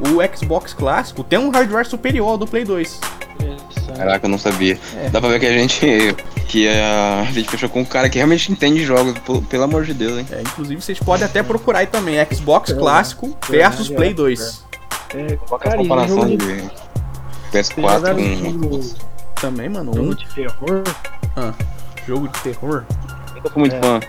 [0.01, 3.01] o Xbox clássico tem um hardware superior ao do Play 2.
[3.97, 4.79] Caraca, eu não sabia.
[4.97, 5.09] É.
[5.09, 6.15] Dá pra ver que a gente.
[6.49, 9.15] Que a gente fechou com um cara que realmente entende jogos,
[9.49, 10.27] pelo, amor de Deus, hein?
[10.31, 14.11] É, inclusive, vocês podem até procurar aí também, Xbox É, clássico é, versus é, Play
[14.11, 14.15] é.
[14.15, 14.65] 2.
[15.15, 16.71] É, é a cara, e comparação jogo de de,
[17.53, 18.53] PS4 jogaram com.
[18.63, 18.95] jogo,
[19.41, 20.83] Também, mano, jogo um de terror.
[22.07, 22.85] jogo de terror.
[23.35, 23.81] Nunca fui muito É.
[23.83, 24.01] fã.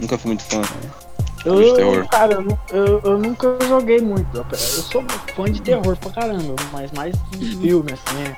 [0.00, 0.62] Nunca fui muito fã.
[1.44, 1.94] Jogo de terror.
[1.94, 4.36] Eu, cara, eu, eu, eu nunca joguei muito.
[4.36, 5.04] Eu sou
[5.34, 8.36] fã de terror pra caramba, mas mais de filme, assim, né?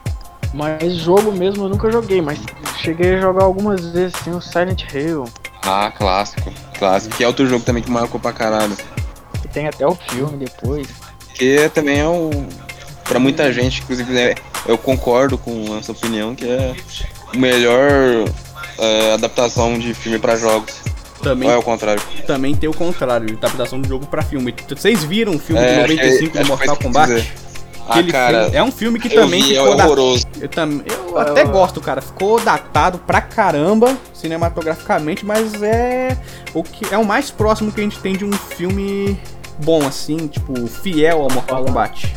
[0.53, 2.39] Mas jogo mesmo eu nunca joguei, mas
[2.83, 5.25] cheguei a jogar algumas vezes, assim, o Silent Hill.
[5.63, 6.53] Ah, clássico.
[6.79, 7.17] Clássico.
[7.17, 8.77] Que é outro jogo também que marcou pra caralho.
[9.41, 10.89] Que tem até o filme depois.
[11.35, 12.31] Que também é o.
[13.05, 14.35] Pra muita gente, inclusive, né,
[14.67, 16.75] eu concordo com essa opinião, que é
[17.35, 17.91] o melhor
[18.79, 20.75] é, adaptação de filme pra jogos.
[21.23, 22.03] Também, Ou é o contrário?
[22.27, 24.55] também tem o contrário, adaptação de jogo pra filme.
[24.69, 26.79] Vocês viram o filme É, de acho que- 95 do acho que Mortal foi isso
[26.79, 27.33] que eu Kombat?
[27.91, 27.99] Dizer.
[27.99, 29.89] Ah, Aquele cara, filme- é um filme que eu também vi, é ficou datado.
[29.93, 30.27] horroroso.
[30.41, 30.83] Eu, tam...
[30.87, 32.01] eu até gosto, cara.
[32.01, 36.17] Ficou datado pra caramba cinematograficamente, mas é
[36.55, 39.19] o que é o mais próximo que a gente tem de um filme
[39.65, 42.13] bom assim, tipo, fiel ao Mortal Kombat.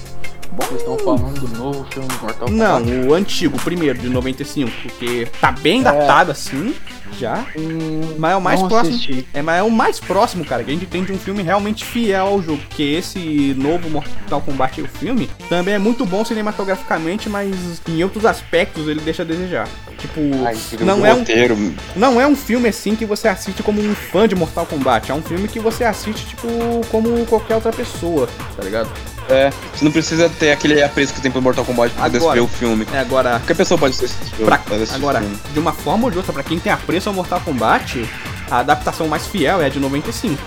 [0.55, 3.07] Vocês estão falando do novo filme do Mortal Não, Kombat?
[3.07, 6.75] o antigo, o primeiro de 95, porque tá bem datado assim,
[7.13, 7.45] já.
[7.57, 8.95] Hum, Mas é o mais não próximo.
[8.95, 9.27] assisti.
[9.33, 11.85] É, mas é o mais próximo, cara, que a gente tem de um filme realmente
[11.85, 12.59] fiel ao jogo.
[12.67, 18.25] Porque esse novo Mortal Kombat, o filme, também é muito bom cinematograficamente, mas em outros
[18.25, 19.67] aspectos ele deixa a desejar.
[19.97, 21.57] Tipo, Ai, não o é um roteiro.
[21.95, 25.11] não é um filme assim que você assiste como um fã de Mortal Kombat.
[25.11, 26.47] É um filme que você assiste, tipo,
[26.91, 28.89] como qualquer outra pessoa, tá ligado?
[29.29, 32.33] É, você não precisa ter aquele apreço que tem pro Mortal Kombat pra poder Agora.
[32.35, 32.85] ver o filme.
[32.93, 33.31] É, agora.
[33.39, 34.45] Qualquer pessoa pode assistir esse filme.
[34.45, 34.61] Pra-
[34.95, 35.39] agora, esse filme.
[35.53, 38.07] de uma forma ou de outra, pra quem tem apreço ao Mortal Kombat,
[38.51, 40.37] a adaptação mais fiel é a de 95,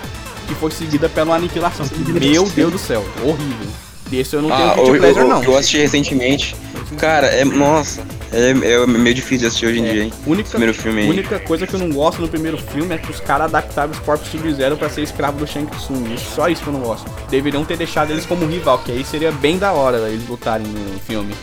[0.47, 1.87] que foi seguida pela Aniquilação.
[1.87, 3.67] Que, meu Deus do céu, horrível.
[4.09, 5.43] Desse eu não tenho Ah, eu, pleasure, eu, não.
[5.43, 6.55] eu assisti recentemente.
[6.97, 7.43] Cara, é.
[7.43, 8.01] Nossa,
[8.31, 10.13] é, é meio difícil de assistir hoje em dia, hein?
[10.25, 11.09] Única, Primeiro filme aí.
[11.09, 13.99] única coisa que eu não gosto no primeiro filme é que os caras adaptaram os
[13.99, 16.13] corpos Sub-Zero pra ser escravo do Shang Tsung.
[16.13, 17.09] Isso- Só isso que eu não gosto.
[17.29, 20.99] Deveriam ter deixado eles como rival, que aí seria bem da hora eles lutarem no
[20.99, 21.33] filme.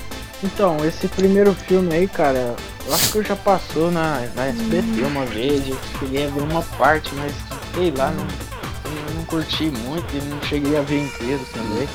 [0.43, 2.55] Então, esse primeiro filme aí, cara,
[2.87, 6.43] eu acho que eu já passou na, na SBT uma vez, eu cheguei a ver
[6.43, 7.32] uma parte, mas
[7.74, 11.89] sei lá, não, eu não curti muito e não cheguei a ver inteiro também.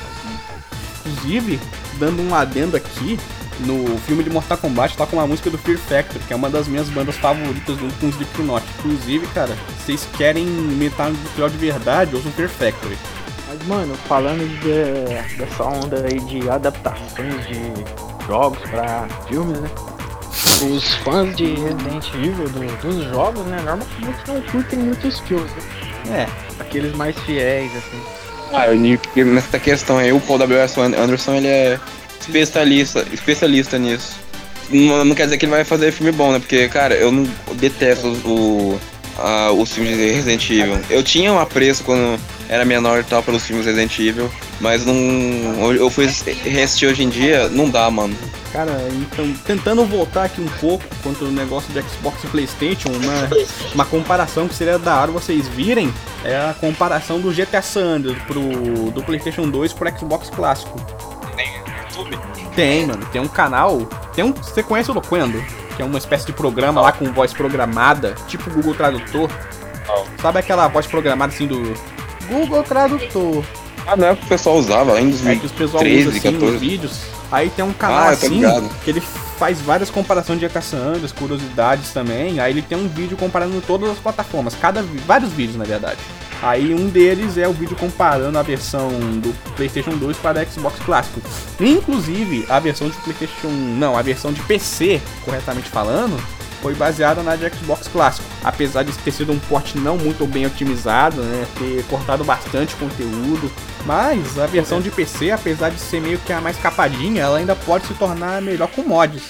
[1.06, 1.60] Inclusive,
[1.98, 3.18] dando um adendo aqui,
[3.66, 6.48] no filme de Mortal Kombat tá com uma música do Fear Factory, que é uma
[6.50, 8.64] das minhas bandas favoritas do com Slipknot.
[8.78, 12.96] Inclusive, cara, vocês querem metal industrial de verdade, ouçam Fear Factory.
[13.48, 19.70] Mas, mano, falando de, dessa onda aí de adaptações de jogos pra filmes, né?
[20.62, 25.50] Os fãs de Resident Evil do, dos jogos, né, normalmente não curtem muitos filmes,
[26.06, 26.26] né?
[26.26, 28.00] É, Aqueles mais fiéis, assim.
[28.52, 30.78] Ah, eu- nessa questão aí, o Paul W.S.
[30.80, 31.80] Anderson, ele é
[32.20, 34.12] especialista, especialista nisso.
[34.70, 36.38] Não, não quer dizer que ele vai fazer filme bom, né?
[36.38, 38.78] Porque, cara, eu não detesto o,
[39.18, 40.78] a- os filmes de Resident Evil.
[40.88, 44.94] Eu tinha um apreço quando era menor e tal pelos filmes Resident Evil, mas não.
[45.64, 46.08] Eu eu fui
[46.44, 48.16] reassistir hoje em dia, não dá, mano.
[48.52, 53.28] Cara, então, tentando voltar aqui um pouco quanto o negócio de Xbox e Playstation, uma,
[53.74, 55.92] uma comparação que seria da hora vocês virem,
[56.24, 60.84] é a comparação do GTA San Andreas pro, do Playstation 2 pro Xbox clássico.
[62.54, 65.42] Tem, mano, tem um canal, tem um, você conhece o Loquendo?
[65.76, 69.30] Que é uma espécie de programa lá com voz programada, tipo Google Tradutor.
[70.20, 71.74] Sabe aquela voz programada assim do
[72.28, 73.44] Google Tradutor?
[73.86, 76.18] Ah, não é que o pessoal usava lá em É que os pessoal 2013, usa
[76.18, 76.58] assim nos 14.
[76.58, 77.00] vídeos.
[77.32, 81.12] Aí tem um canal Ah, eu tô assim que ele faz várias comparações de Andreas,
[81.12, 82.40] curiosidades também.
[82.40, 85.98] Aí ele tem um vídeo comparando todas as plataformas, cada vários vídeos na verdade.
[86.42, 88.88] Aí um deles é o vídeo comparando a versão
[89.20, 91.20] do PlayStation 2 para a Xbox clássico.
[91.60, 96.18] Inclusive, a versão de PlayStation, não, a versão de PC, corretamente falando,
[96.62, 98.26] foi baseada na de Xbox clássico.
[98.42, 103.50] Apesar de ter sido um porte não muito bem otimizado, né, ter cortado bastante conteúdo,
[103.84, 107.54] mas a versão de PC, apesar de ser meio que a mais capadinha, ela ainda
[107.54, 109.24] pode se tornar melhor com mods.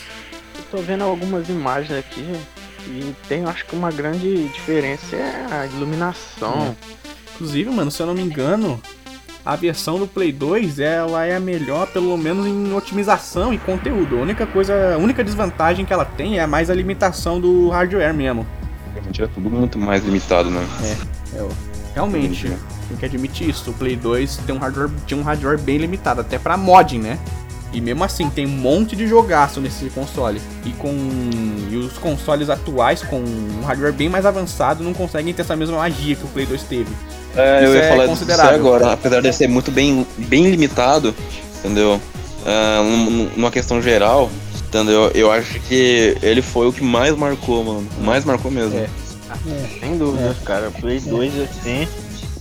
[0.56, 2.36] Eu tô vendo algumas imagens aqui
[2.86, 6.76] e tem, acho que uma grande diferença é a iluminação.
[7.40, 8.78] Inclusive, mano, se eu não me engano,
[9.46, 14.18] a versão do Play 2 ela é a melhor, pelo menos em otimização e conteúdo.
[14.18, 18.12] A única coisa, a única desvantagem que ela tem é mais a limitação do hardware
[18.12, 18.46] mesmo.
[18.92, 20.66] Realmente é tudo muito mais limitado, né?
[21.34, 21.48] É, o-
[21.94, 22.46] realmente,
[22.88, 23.70] tem que admitir isso.
[23.70, 27.18] O Play 2 tem um hardware, tinha um hardware bem limitado, até pra modding, né?
[27.72, 30.42] E mesmo assim, tem um monte de jogaço nesse console.
[30.66, 30.92] E com
[31.70, 35.78] e os consoles atuais, com um hardware bem mais avançado, não conseguem ter essa mesma
[35.78, 36.90] magia que o Play 2 teve.
[37.36, 38.92] É, Isso eu ia é falar disso agora.
[38.92, 41.14] Apesar de ser muito bem, bem limitado,
[41.58, 42.00] entendeu?
[42.82, 44.30] Num- numa questão geral,
[44.66, 45.10] entendeu?
[45.14, 47.86] Eu acho que ele foi o que mais marcou, mano.
[48.00, 48.76] Mais marcou mesmo.
[48.76, 48.88] É.
[49.80, 50.70] Sem dúvida, cara.
[50.80, 51.86] Play 2 assim.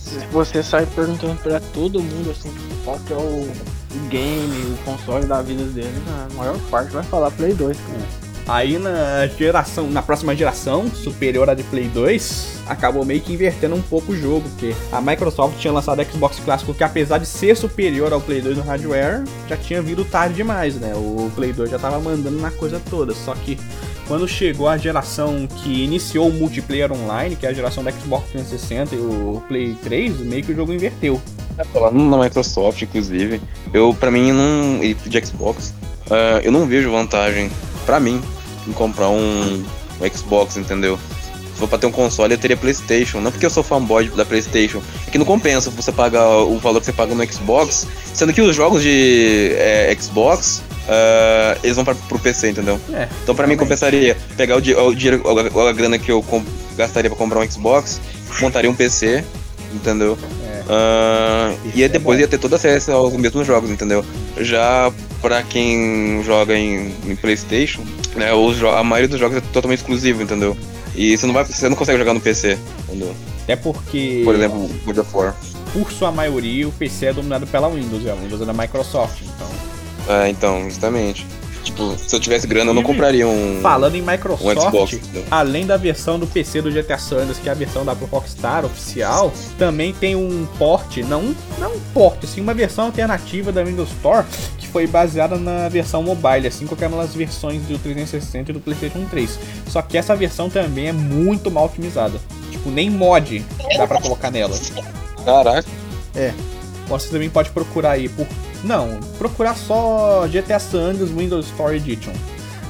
[0.02, 2.52] Se você sai perguntando pra todo mundo assim,
[2.84, 3.48] qual que é o
[3.92, 8.29] o game, o console da vida dele, a maior parte vai falar Play 2, cara.
[8.46, 13.74] Aí na geração, na próxima geração, superior à de Play 2, acabou meio que invertendo
[13.74, 17.26] um pouco o jogo, porque a Microsoft tinha lançado o Xbox clássico que apesar de
[17.26, 20.92] ser superior ao Play 2 no hardware, já tinha vindo tarde demais, né?
[20.94, 23.58] O Play 2 já tava mandando na coisa toda, só que
[24.10, 28.30] quando chegou a geração que iniciou o multiplayer online, que é a geração da Xbox
[28.32, 31.20] 360 e o Play 3, meio que o jogo inverteu.
[31.72, 33.40] Falando na Microsoft, inclusive,
[33.72, 34.82] eu, pra mim, não.
[34.82, 35.72] E de Xbox,
[36.10, 37.50] ah, eu não vejo vantagem,
[37.90, 38.22] pra mim,
[38.68, 39.64] em comprar um,
[40.00, 40.96] um Xbox, entendeu?
[41.54, 43.20] Se for pra ter um console, eu teria PlayStation.
[43.20, 44.80] Não porque eu sou fanboy da PlayStation.
[45.08, 48.40] É que não compensa você pagar o valor que você paga no Xbox, sendo que
[48.40, 50.62] os jogos de é, Xbox.
[50.88, 52.80] ah, eles vão pra, pro PC, entendeu?
[52.92, 56.24] É, Então pra mim compensaria pegar o, o dinheiro, a, a grana que eu
[56.76, 58.00] gastaria pra comprar um Xbox,
[58.40, 59.24] montaria um PC,
[59.74, 60.16] entendeu?
[60.68, 64.04] Ah, Isso e aí é depois ia ter todo acesso aos mesmos jogos, entendeu?
[64.38, 67.82] Já pra quem joga em, em Playstation,
[68.14, 70.56] né, os a maioria dos jogos é totalmente exclusivo, entendeu?
[70.94, 72.58] E você não, vai, você não consegue jogar no PC,
[72.88, 73.14] entendeu?
[73.44, 75.34] até porque, Por exemplo, God of War.
[75.72, 79.22] por sua maioria, o PC é dominado pela Windows, e a Windows é da Microsoft,
[79.22, 80.16] então...
[80.16, 81.26] É, então, justamente.
[81.62, 84.92] Tipo, se eu tivesse grana, eu não compraria um, Falando em um Microsoft, Xbox.
[84.94, 85.24] entendeu?
[85.30, 88.64] além da versão do PC do GTA San Andreas, que é a versão da Rockstar
[88.64, 93.90] oficial, também tem um port, não, não um port, assim, uma versão alternativa da Windows
[93.90, 94.24] Store,
[94.70, 99.38] foi baseada na versão mobile, assim como aquelas versões do 360 e do PlayStation 3.
[99.68, 102.18] Só que essa versão também é muito mal otimizada.
[102.50, 103.44] Tipo, nem mod
[103.76, 104.58] dá pra colocar nela.
[105.24, 105.68] Caraca.
[106.88, 108.26] Você também pode procurar aí por.
[108.64, 112.12] Não, procurar só GTA San Andreas Windows Store Edition.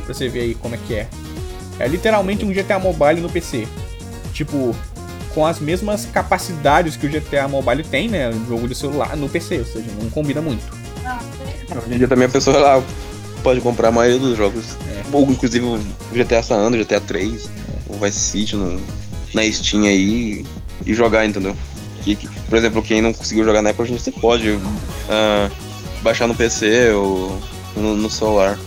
[0.05, 1.09] Pra você ver aí como é que é.
[1.79, 3.67] É literalmente um GTA Mobile no PC.
[4.33, 4.75] Tipo,
[5.35, 8.31] com as mesmas capacidades que o GTA Mobile tem, né?
[8.49, 10.80] Jogo de celular no PC, ou seja, não combina muito.
[11.71, 12.83] Hoje em dia também a pessoa lá
[13.43, 14.77] pode comprar a maioria dos jogos.
[15.13, 15.79] Ou inclusive o
[16.13, 17.51] GTA San Andreas, GTA 3,
[17.89, 18.81] o Vice City no,
[19.35, 20.45] na Steam aí
[20.85, 21.57] e jogar, entendeu?
[22.03, 22.17] Que,
[22.49, 24.59] por exemplo, quem não conseguiu jogar na Apple, a gente você pode
[25.09, 25.51] ah,
[26.03, 27.39] baixar no PC ou
[27.77, 28.59] no, no celular.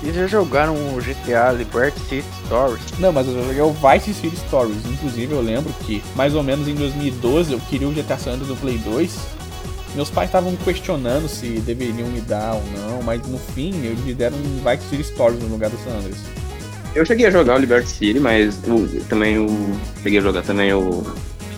[0.00, 2.82] Vocês já jogaram o GTA Liberty City Stories?
[2.98, 4.84] Não, mas eu joguei o Vice City Stories.
[4.84, 8.50] Inclusive, eu lembro que, mais ou menos em 2012, eu queria o GTA San Andreas
[8.50, 9.16] no Play 2.
[9.94, 14.12] Meus pais estavam questionando se deveriam me dar ou não, mas no fim, eles me
[14.12, 16.18] deram um Vice City Stories no lugar do San Andreas.
[16.94, 19.46] Eu cheguei a jogar o Liberty City, mas eu, também eu
[20.02, 21.04] cheguei a jogar também o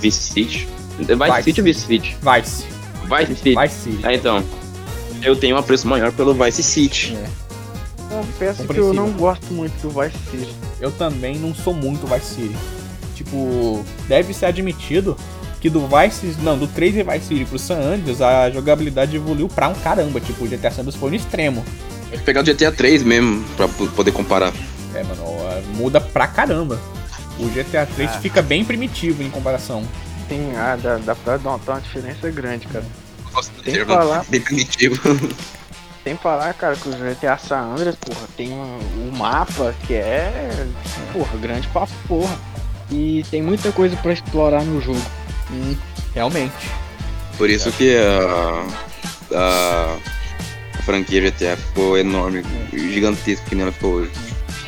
[0.01, 0.69] Vice City.
[0.99, 1.43] Vice, Vice.
[1.43, 2.17] City ou Vice City?
[2.23, 2.65] Vice.
[3.05, 3.55] Vice City.
[3.61, 4.01] Vice City.
[4.03, 4.45] Ah, então.
[5.23, 7.17] Eu tenho um apreço maior pelo Vice City.
[8.09, 10.55] Confesso que eu não gosto muito do Vice City.
[10.81, 12.57] Eu também não sou muito Vice City.
[13.15, 15.17] Tipo, deve ser admitido
[15.67, 19.49] que do Vice, não, do 3 e Vice City pro San Andreas, a jogabilidade evoluiu
[19.49, 20.21] pra um caramba.
[20.21, 21.65] Tipo, o GTA San Andreas foi no extremo.
[22.11, 24.53] Vou pegar o GTA 3 mesmo, pra poder comparar.
[24.95, 25.25] É, mano,
[25.75, 26.79] muda pra caramba.
[27.41, 28.21] O GTA 3 Ah.
[28.21, 29.83] fica bem primitivo em comparação.
[30.29, 32.85] Tem, ah, dá, dá pra notar uma diferença grande, cara.
[33.33, 34.25] Gosto Tem que falar.
[34.29, 34.97] Bem primitivo.
[36.05, 40.65] Sem falar, cara, que o GTA San Andreas, porra, tem um, um mapa que é,
[41.13, 42.39] porra, grande pra porra.
[42.89, 45.03] E tem muita coisa pra explorar no jogo.
[45.51, 45.77] Hum,
[46.15, 46.53] realmente.
[47.39, 48.65] Por isso que a,
[49.37, 49.97] a,
[50.79, 52.43] a franquia GTA ficou enorme,
[52.73, 54.11] gigantesca que nem ela ficou hoje.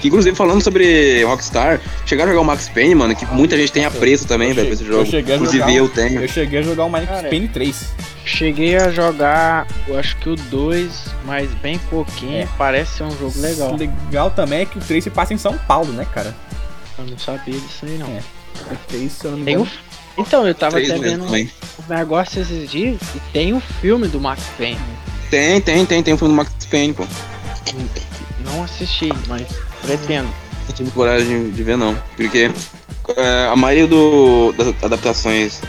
[0.00, 3.72] Que, inclusive, falando sobre Rockstar, chegaram a jogar o Max Payne, mano, que muita gente
[3.72, 5.08] tem apreço também, velho, esse jogo.
[5.12, 6.22] eu Inclusive jogar- eu tenho.
[6.22, 7.84] Eu cheguei a jogar o Max Cara, Payne 3.
[8.24, 10.92] Cheguei a jogar, eu acho que o 2,
[11.24, 12.48] mas bem pouquinho, É.
[12.56, 13.74] parece ser um jogo legal.
[13.74, 16.32] legal também é que o 3 se passa em São Paulo, né, cara?
[16.96, 18.06] Eu não sabia disso aí, não.
[18.08, 18.20] É.
[18.70, 19.66] O 3, se eu não me Tem um...
[20.18, 21.50] Então, eu tava até vendo também.
[21.78, 24.80] um negócio esses dias e tem um filme do Max Payne.
[25.30, 27.06] Tem, tem, tem, tem um filme do Max Payne, pô.
[28.44, 29.46] Não assisti, mas
[29.82, 30.28] pretendo.
[30.66, 31.96] Não tive coragem de ver, não.
[32.16, 32.50] Porque
[33.16, 35.60] é, a maioria do, das adaptações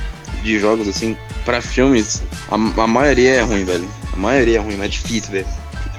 [0.41, 3.87] de jogos, assim, pra filmes, a, a maioria é ruim, velho.
[4.13, 5.47] A maioria é ruim, mas é difícil, velho.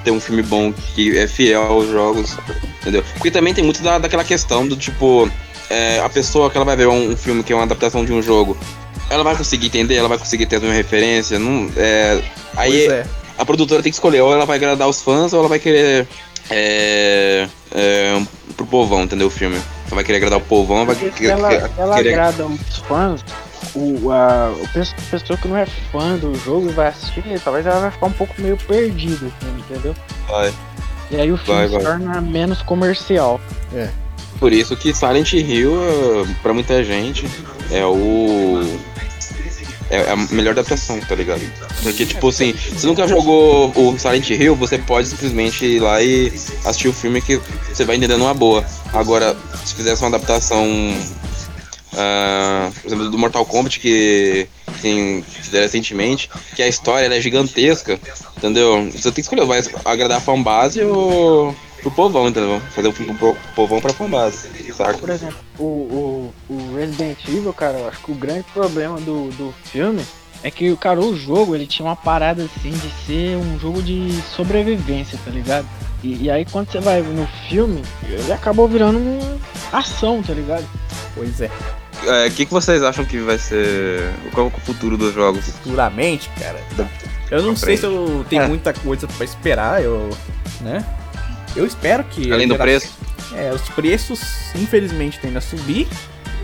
[0.03, 2.37] Ter um filme bom que é fiel aos jogos,
[2.81, 3.03] entendeu?
[3.13, 5.29] Porque também tem muito da, daquela questão do tipo,
[5.71, 8.11] é, a pessoa que ela vai ver um, um filme que é uma adaptação de
[8.13, 8.57] um jogo,
[9.09, 12.21] ela vai conseguir entender, ela vai conseguir ter a mesma referência, não, é,
[12.55, 13.05] aí é.
[13.37, 16.07] a produtora tem que escolher, ou ela vai agradar os fãs, ou ela vai querer.
[16.49, 18.21] É, é,
[18.57, 19.27] pro povão, entendeu?
[19.27, 19.55] O filme.
[19.55, 21.13] Ela vai querer agradar o povão, vai querer.
[21.13, 23.23] se ela, ela querer- agrada os fãs,
[23.75, 27.79] o, a, a pessoa que não é fã do jogo e vai assistir, talvez ela
[27.79, 29.95] vai ficar um pouco meio perdida, entendeu?
[30.27, 30.53] Vai.
[31.09, 31.83] E aí o filme Vai, se vai.
[31.83, 33.39] torna menos comercial.
[34.41, 37.27] Por isso que Silent Hill, é, pra muita gente,
[37.69, 38.59] é o.
[39.87, 41.41] É a melhor adaptação, tá ligado?
[41.83, 46.33] Porque, tipo assim, se nunca jogou o Silent Hill, você pode simplesmente ir lá e
[46.65, 47.39] assistir o filme que
[47.71, 48.65] você vai entender numa boa.
[48.93, 50.65] Agora, se fizesse uma adaptação,
[51.93, 54.47] ah, por exemplo, do Mortal Kombat que
[54.81, 57.99] tem fizeram recentemente, que a história é gigantesca,
[58.37, 58.89] entendeu?
[58.91, 62.61] Você tem que escolher, vai agradar a fanbase ou pro povão, entendeu?
[62.71, 64.97] Fazer o filme pro povão pra fanbase, saca?
[64.97, 69.29] Por exemplo, o, o, o Resident Evil, cara, eu acho que o grande problema do,
[69.31, 70.03] do filme
[70.43, 74.11] é que, cara, o jogo ele tinha uma parada assim de ser um jogo de
[74.35, 75.67] sobrevivência, tá ligado?
[76.03, 79.39] E, e aí quando você vai no filme, ele acabou virando uma
[79.71, 80.65] ação, tá ligado?
[81.13, 81.49] Pois é.
[82.27, 84.11] O que, que vocês acham que vai ser.
[84.33, 85.45] Qual é o futuro dos jogos?
[85.45, 86.59] Futuramente, cara.
[87.29, 88.47] Eu não sei se eu tenho É.
[88.47, 90.09] muita coisa pra esperar, eu.
[90.61, 90.83] né?
[91.55, 92.31] Eu espero que.
[92.31, 92.93] Além do gera- preço?
[93.33, 94.21] É, os preços,
[94.55, 95.87] infelizmente, tendem a subir.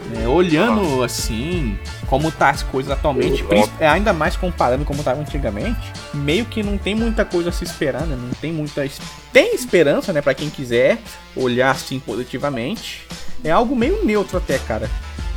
[0.09, 0.25] né?
[0.27, 1.77] Olhando assim,
[2.07, 3.43] como tá as coisas atualmente,
[3.77, 7.65] é, ainda mais comparando como tava antigamente, meio que não tem muita coisa a se
[7.65, 8.15] esperar, né?
[8.17, 8.87] Não tem muita.
[9.33, 10.97] Tem esperança, né, pra quem quiser
[11.35, 13.05] olhar assim positivamente.
[13.43, 14.89] É algo meio neutro até, cara.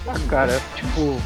[0.07, 1.21] Ah, cara, tipo.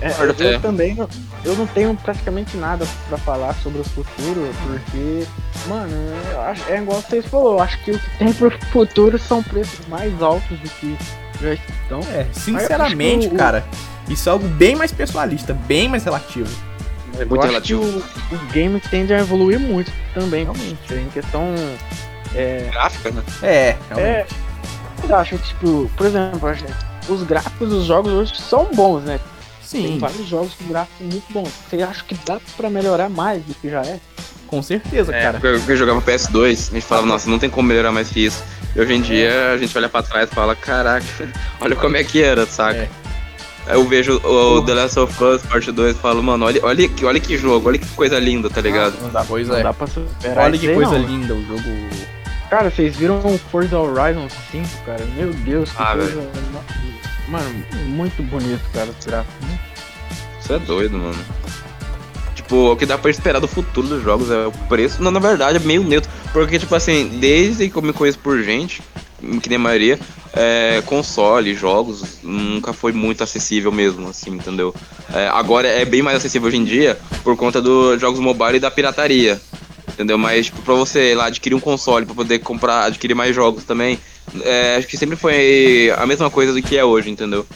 [0.00, 0.12] é,
[0.54, 1.08] eu também não,
[1.44, 5.26] eu não tenho praticamente nada pra falar sobre o futuro, porque,
[5.68, 5.92] mano,
[6.32, 9.42] eu acho, é igual vocês falaram, eu acho que o que tem pro futuro são
[9.42, 10.96] preços mais altos do que
[11.40, 12.00] já estão.
[12.12, 13.64] É, sinceramente, o- cara,
[14.08, 16.48] isso é algo bem mais pessoalista, bem mais relativo.
[17.18, 18.02] É eu muito acho relativo.
[18.28, 20.94] que o, o game tende a evoluir muito também, Realmente.
[20.94, 21.54] em questão.
[22.34, 23.22] É, Gráfica, né?
[23.42, 23.98] É, realmente.
[24.00, 24.26] é,
[25.08, 26.40] eu acho que, tipo, por exemplo,
[27.08, 29.20] os gráficos dos jogos hoje são bons, né?
[29.70, 31.50] Tem Sim, vários jogos com gráficos muito bons.
[31.68, 33.98] Você acha que dá pra melhorar mais do que já é?
[34.46, 35.40] com certeza, É, cara.
[35.42, 38.40] eu, eu jogava PS2, a gente falava, nossa, não tem como melhorar mais que isso.
[38.76, 41.04] E hoje em dia a gente olha pra trás e fala, caraca,
[41.60, 42.78] olha como é que era, saca?
[42.80, 42.88] É.
[43.66, 46.60] Aí eu vejo o, o The Last of Us Part 2 e falo, mano, olha,
[46.62, 48.94] olha, que, olha que jogo, olha que coisa linda, tá ligado?
[49.26, 49.62] Pois Não é.
[49.62, 51.06] dá pra superar Olha que coisa não.
[51.06, 51.62] linda o jogo.
[52.48, 55.04] Cara, vocês viram o Forza Horizon 5, cara?
[55.16, 56.30] Meu Deus, que Ah, coisa.
[57.28, 59.48] Mano, muito bonito, cara, os gráficos.
[60.40, 61.24] Isso é doido, mano.
[62.34, 65.02] Tipo, o que dá pra esperar do futuro dos jogos é o preço.
[65.02, 66.10] Não, na verdade, é meio neutro.
[66.32, 68.82] Porque, tipo assim, desde que eu me conheço por gente,
[69.40, 69.98] que nem a maioria,
[70.34, 74.74] é, console, jogos, nunca foi muito acessível mesmo, assim, entendeu?
[75.12, 78.60] É, agora é bem mais acessível hoje em dia por conta dos jogos mobile e
[78.60, 79.40] da pirataria.
[79.94, 80.18] Entendeu?
[80.18, 83.98] Mas, tipo, pra você lá adquirir um console, pra poder comprar, adquirir mais jogos também,
[84.42, 87.46] é, acho que sempre foi a mesma coisa do que é hoje, entendeu?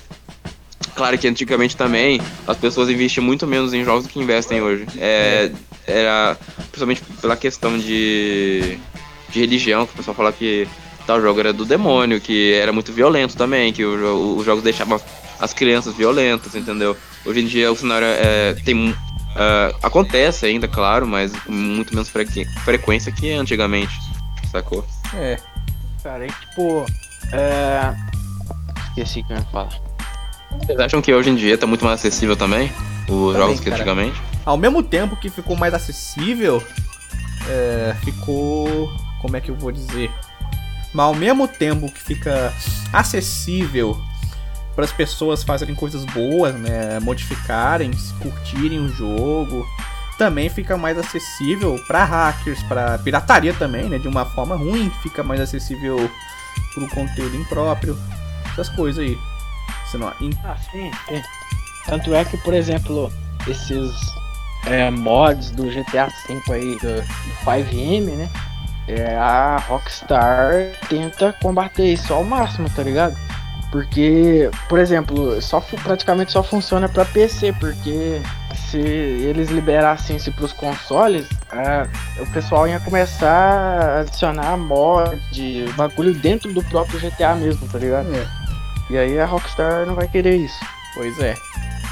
[0.94, 4.86] Claro que antigamente também as pessoas investiam muito menos em jogos do que investem hoje.
[4.98, 5.50] É,
[5.86, 6.36] era
[6.70, 8.78] principalmente pela questão de,
[9.30, 10.68] de religião, que o pessoal fala que
[11.06, 15.00] tal jogo era do demônio, que era muito violento também, que os jogos deixavam
[15.40, 16.96] as crianças violentas, entendeu?
[17.24, 18.94] Hoje em dia o cenário é, tem
[19.38, 23.92] é, acontece ainda, claro, mas com muito menos frequ- frequência que antigamente,
[24.50, 24.84] sacou?
[25.14, 25.38] É.
[26.02, 26.84] Cara, e tipo.
[27.32, 27.94] É.
[28.88, 29.68] Esqueci o que eu ia falar.
[30.60, 32.72] Vocês acham que hoje em dia tá muito mais acessível também
[33.08, 33.76] os Também, jogos que cara.
[33.76, 34.20] antigamente?
[34.44, 36.62] Ao mesmo tempo que ficou mais acessível,
[37.48, 38.90] é, ficou.
[39.20, 40.10] Como é que eu vou dizer?
[40.92, 42.52] Mas ao mesmo tempo que fica
[42.92, 44.00] acessível
[44.78, 47.00] para as pessoas fazerem coisas boas, né?
[47.00, 47.90] Modificarem,
[48.22, 49.66] curtirem o jogo.
[50.16, 53.98] Também fica mais acessível para hackers, para pirataria também, né?
[53.98, 56.08] De uma forma ruim, fica mais acessível
[56.74, 57.98] pro conteúdo impróprio.
[58.52, 59.18] Essas coisas aí.
[59.90, 61.20] Senão, em- Ah, sim, sim.
[61.84, 63.12] Tanto é que, por exemplo,
[63.48, 63.90] esses
[64.64, 67.02] é, mods do GTA V aí, do
[67.44, 68.30] 5M, né?
[68.86, 70.52] É, a Rockstar
[70.88, 73.16] tenta combater isso ao máximo, tá ligado?
[73.70, 78.20] Porque, por exemplo, só praticamente só funciona pra PC, porque
[78.70, 81.86] se eles liberassem isso pros consoles, é,
[82.22, 88.08] o pessoal ia começar a adicionar mod, bagulho dentro do próprio GTA mesmo, tá ligado?
[88.14, 88.26] é,
[88.90, 90.58] E aí a Rockstar não vai querer isso.
[90.94, 91.34] pois é.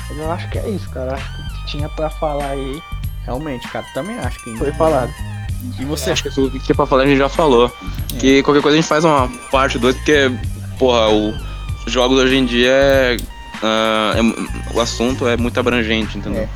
[0.09, 1.15] Mas eu acho que é isso, cara.
[1.15, 2.81] Acho que tinha pra falar aí.
[3.25, 4.57] Realmente, cara, também acho que.
[4.57, 5.13] Foi falado.
[5.79, 6.13] E você?
[6.13, 7.71] Acho que o que é pra falar a gente já falou.
[8.21, 10.31] Que qualquer coisa a gente faz uma parte 2, porque,
[10.79, 11.46] porra, o os
[11.87, 13.17] jogos hoje em dia é,
[13.63, 16.43] ah, é- O assunto é muito abrangente, entendeu?
[16.43, 16.49] É.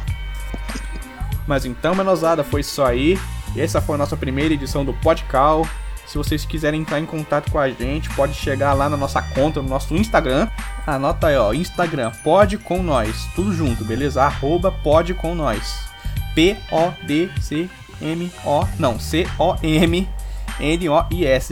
[1.47, 3.18] Mas então, menosada, foi isso aí.
[3.57, 5.66] Essa foi a nossa primeira edição do Podcal.
[6.07, 9.62] Se vocês quiserem entrar em contato com a gente, pode chegar lá na nossa conta,
[9.62, 10.49] no nosso Instagram.
[10.87, 14.22] Anota aí, ó, Instagram, pode com nós, tudo junto, beleza?
[14.22, 15.89] Arroba pode com nós.
[16.35, 17.68] P-O-D-C-M-O,
[18.78, 20.05] não, C-O-M-N-O-I-S,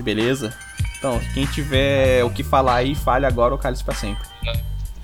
[0.03, 0.53] beleza?
[0.99, 4.26] Então, quem tiver o que falar aí, fale agora ou cale-se pra sempre.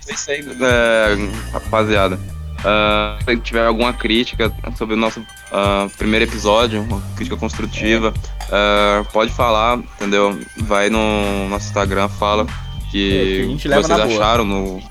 [0.06, 2.18] É isso aí, é, rapaziada.
[2.66, 8.12] Ah, se tiver alguma crítica sobre o nosso ah, primeiro episódio, uma crítica construtiva,
[8.50, 10.38] ah, pode falar, entendeu?
[10.58, 14.82] Vai no nosso Instagram, fala É, que, o que vocês acharam no.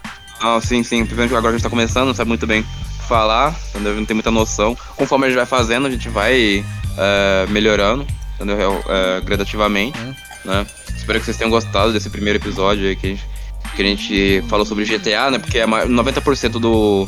[0.42, 2.66] Ah, sim, sim, principalmente agora a gente tá começando, não sabe muito bem
[3.08, 3.96] falar, entendeu?
[3.96, 4.76] Não tem muita noção.
[4.96, 6.64] Conforme a gente vai fazendo, a gente vai
[6.98, 8.84] eh, melhorando, entendeu?
[8.88, 10.14] Eh, gradativamente, Hum.
[10.46, 10.66] Né?
[10.96, 13.26] Espero que vocês tenham gostado desse primeiro episódio aí que a gente,
[13.76, 15.40] que a gente falou sobre GTA, né?
[15.40, 17.08] Porque a ma- 90% do,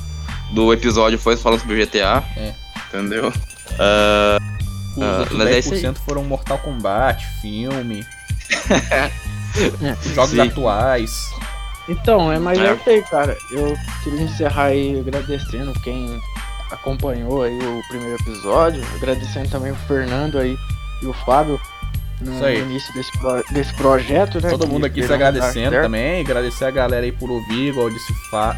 [0.52, 2.54] do episódio foi falando sobre GTA, É.
[2.90, 3.32] entendeu?
[3.80, 4.38] Ah,
[4.98, 8.06] Os outros mas é isso 10% foram Mortal Kombat, filme,
[10.14, 10.42] jogos Sim.
[10.42, 11.12] atuais.
[11.88, 12.68] Então, é mais É.
[12.68, 12.74] é.
[12.74, 13.38] isso aí, cara.
[13.52, 16.20] Eu queria encerrar aí agradecendo quem
[16.72, 18.84] acompanhou aí o primeiro episódio.
[18.96, 20.58] Agradecendo também o Fernando aí
[21.02, 21.60] e o Fábio
[22.22, 22.62] no Isso aí.
[22.62, 24.50] início desse, pro- desse projeto, né?
[24.50, 26.22] Todo mundo aqui se agradecendo também.
[26.22, 28.56] Agradecer a galera aí por ouvir, igual disse o Fá,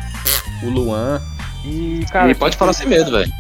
[0.64, 1.22] o Luan.
[1.66, 3.32] E, cara, e pode falar sem medo, velho.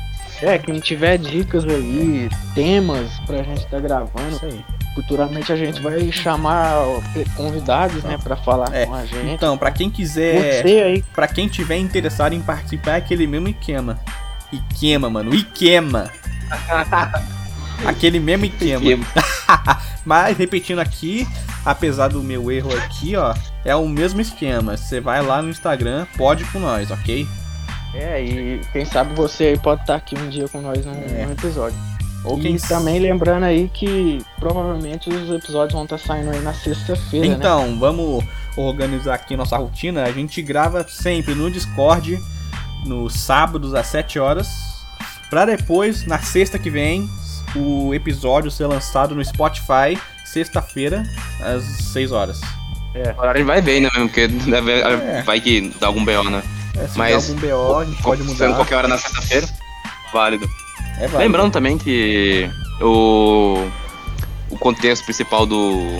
[0.41, 4.63] É, quem tiver dicas aí, temas pra gente estar gravando, Isso aí.
[4.93, 6.75] futuramente a gente vai chamar
[7.35, 9.29] convidados, né, pra falar É, com a gente.
[9.29, 13.47] Então, pra quem quiser, Você aí, pra quem tiver interessado em participar, é aquele mesmo
[13.47, 13.99] Ikema.
[14.53, 16.11] Ikema, mano, Ikema.
[17.85, 19.05] Aquele mesmo Ikema.
[20.05, 21.27] Mas repetindo aqui,
[21.65, 23.33] apesar do meu erro aqui, ó,
[23.65, 24.77] é o mesmo esquema.
[24.77, 27.27] Você vai lá no Instagram, pode com nós, ok?
[27.93, 31.25] é, e quem sabe você aí pode estar aqui um dia com nós num, É.
[31.25, 31.77] num episódio.
[32.23, 36.53] Ou e quem também lembrando aí que provavelmente os episódios vão estar saindo aí na
[36.53, 37.35] sexta-feira, né?
[37.35, 38.23] Então, vamos
[38.55, 40.03] organizar aqui nossa rotina.
[40.03, 42.19] A gente grava sempre no Discord,
[42.85, 44.47] nos sábados às 7 horas,
[45.29, 47.09] pra depois, na sexta que vem,
[47.55, 51.03] o episódio ser lançado no Spotify, sexta-feira,
[51.41, 52.39] às 6 horas.
[53.15, 54.07] O horário vai ver, né, mesmo?
[54.09, 55.21] Porque deve, É.
[55.23, 56.41] vai que dá algum BO, né?
[56.75, 58.55] É, se Mas- der algum BO, a gente pode Sendo mudar.
[58.55, 59.47] qualquer hora na sexta-feira,
[60.11, 60.49] válido.
[60.95, 61.17] É válido.
[61.17, 62.49] Lembrando também que
[62.81, 63.67] o
[64.49, 65.99] o contexto principal do,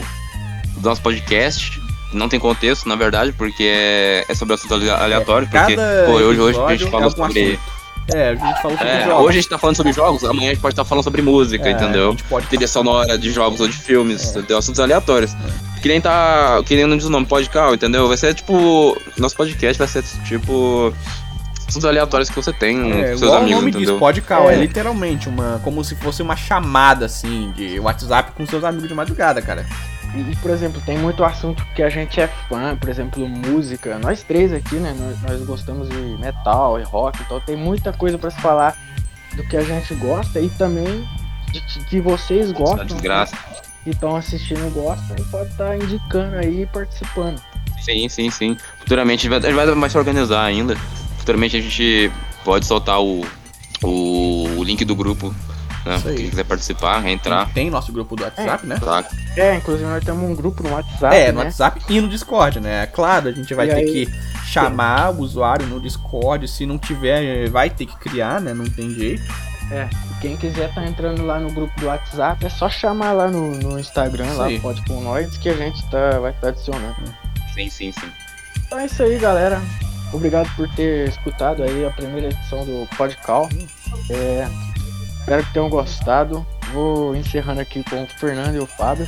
[0.77, 1.79] do nosso podcast.
[2.13, 5.45] Não tem contexto, na verdade, porque é, é sobre assunto ale- aleatório.
[5.49, 7.53] porque Cada pô, hoje, hoje a gente é falou sobre.
[7.55, 7.76] assunto.
[8.13, 9.25] É, a gente falou sobre É, jogos.
[9.25, 11.67] hoje a gente tá falando sobre jogos, amanhã a gente pode estar falando sobre música,
[11.67, 12.07] É, entendeu?
[12.07, 14.29] A gente pode Trilha sonora de jogos ou de filmes, É.
[14.39, 14.57] entendeu?
[14.57, 15.35] Assuntos aleatórios.
[15.81, 16.61] Que nem tá.
[16.65, 18.07] Que nem não diz o nome, podcast, entendeu?
[18.07, 18.97] Vai ser tipo.
[19.17, 20.93] Nosso podcast vai ser tipo.
[21.67, 23.91] Assuntos aleatórios que você tem com É, seus igual o amigos, nome entendeu?
[23.91, 24.53] diz, podcast, é.
[24.53, 24.57] É.
[24.57, 29.41] literalmente uma, como se fosse uma chamada, assim, de WhatsApp com seus amigos de madrugada,
[29.41, 29.65] cara.
[30.19, 33.99] E, por exemplo, tem muito assunto que a gente é fã, por exemplo, música.
[33.99, 34.95] Nós três aqui, né?
[34.97, 38.77] Nós, nós gostamos de metal e rock, então tem muita coisa pra se falar
[39.35, 41.07] do que a gente gosta e também
[41.51, 42.85] de que, que vocês gostam.
[42.85, 43.37] desgraça.
[43.83, 47.41] Que estão assistindo gostam e pode estar indicando aí e participando.
[47.81, 48.57] Sim, sim, sim.
[48.79, 50.75] Futuramente a gente vai, vai mais se organizar ainda.
[51.17, 52.11] Futuramente a gente
[52.43, 53.25] pode soltar o,
[53.83, 55.33] o, o link do grupo,
[55.87, 56.01] né?
[56.03, 57.51] Quem quiser participar, entrar.
[57.53, 58.77] Tem nosso grupo do WhatsApp, né?
[58.79, 59.03] Tá?
[59.35, 61.45] É, inclusive nós temos um grupo no WhatsApp, É, no né?
[61.45, 62.85] WhatsApp e no Discord, né?
[62.87, 64.13] Claro, a gente vai E ter aí- que
[64.45, 66.47] chamar o usuário no Discord.
[66.47, 68.53] Se não tiver, vai ter que criar, né?
[68.53, 69.23] Não tem jeito.
[70.21, 73.77] Quem quiser tá entrando lá no grupo do WhatsApp, é só chamar lá no, no
[73.79, 74.59] Instagram, lá Sim.
[74.61, 76.95] pode com nós que a gente tá, vai estar adicionando.
[77.53, 78.07] Sim, sim, sim.
[78.65, 79.61] Então é isso aí, galera.
[80.13, 83.49] Obrigado por ter escutado aí a primeira edição do Podcall.
[84.09, 84.47] É,
[85.27, 86.47] espero que tenham gostado.
[86.73, 89.05] Vou encerrando aqui com o Fernando e o Fábio.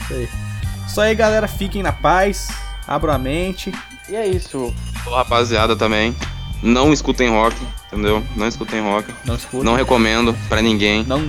[0.85, 1.47] Isso aí, galera.
[1.47, 2.49] Fiquem na paz.
[2.85, 3.71] Abram a mente.
[4.09, 4.73] E é isso.
[5.05, 6.13] Ô, rapaziada também.
[6.61, 7.55] Não escutem rock,
[7.87, 8.21] entendeu?
[8.35, 9.13] Não escutem rock.
[9.23, 9.63] Não escutem.
[9.63, 11.21] Não recomendo pra ninguém, Não.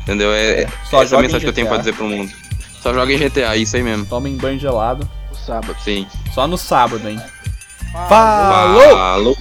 [0.00, 0.32] entendeu?
[0.32, 2.32] É, é Só essa é a mensagem que eu tenho pra dizer pro mundo.
[2.80, 4.06] Só joga em GTA, isso aí mesmo.
[4.06, 5.06] Tomem banho gelado.
[5.30, 5.76] O sábado.
[5.84, 6.06] Sim.
[6.32, 7.20] Só no sábado, hein?
[8.08, 8.90] Falou!
[8.96, 9.36] Falou!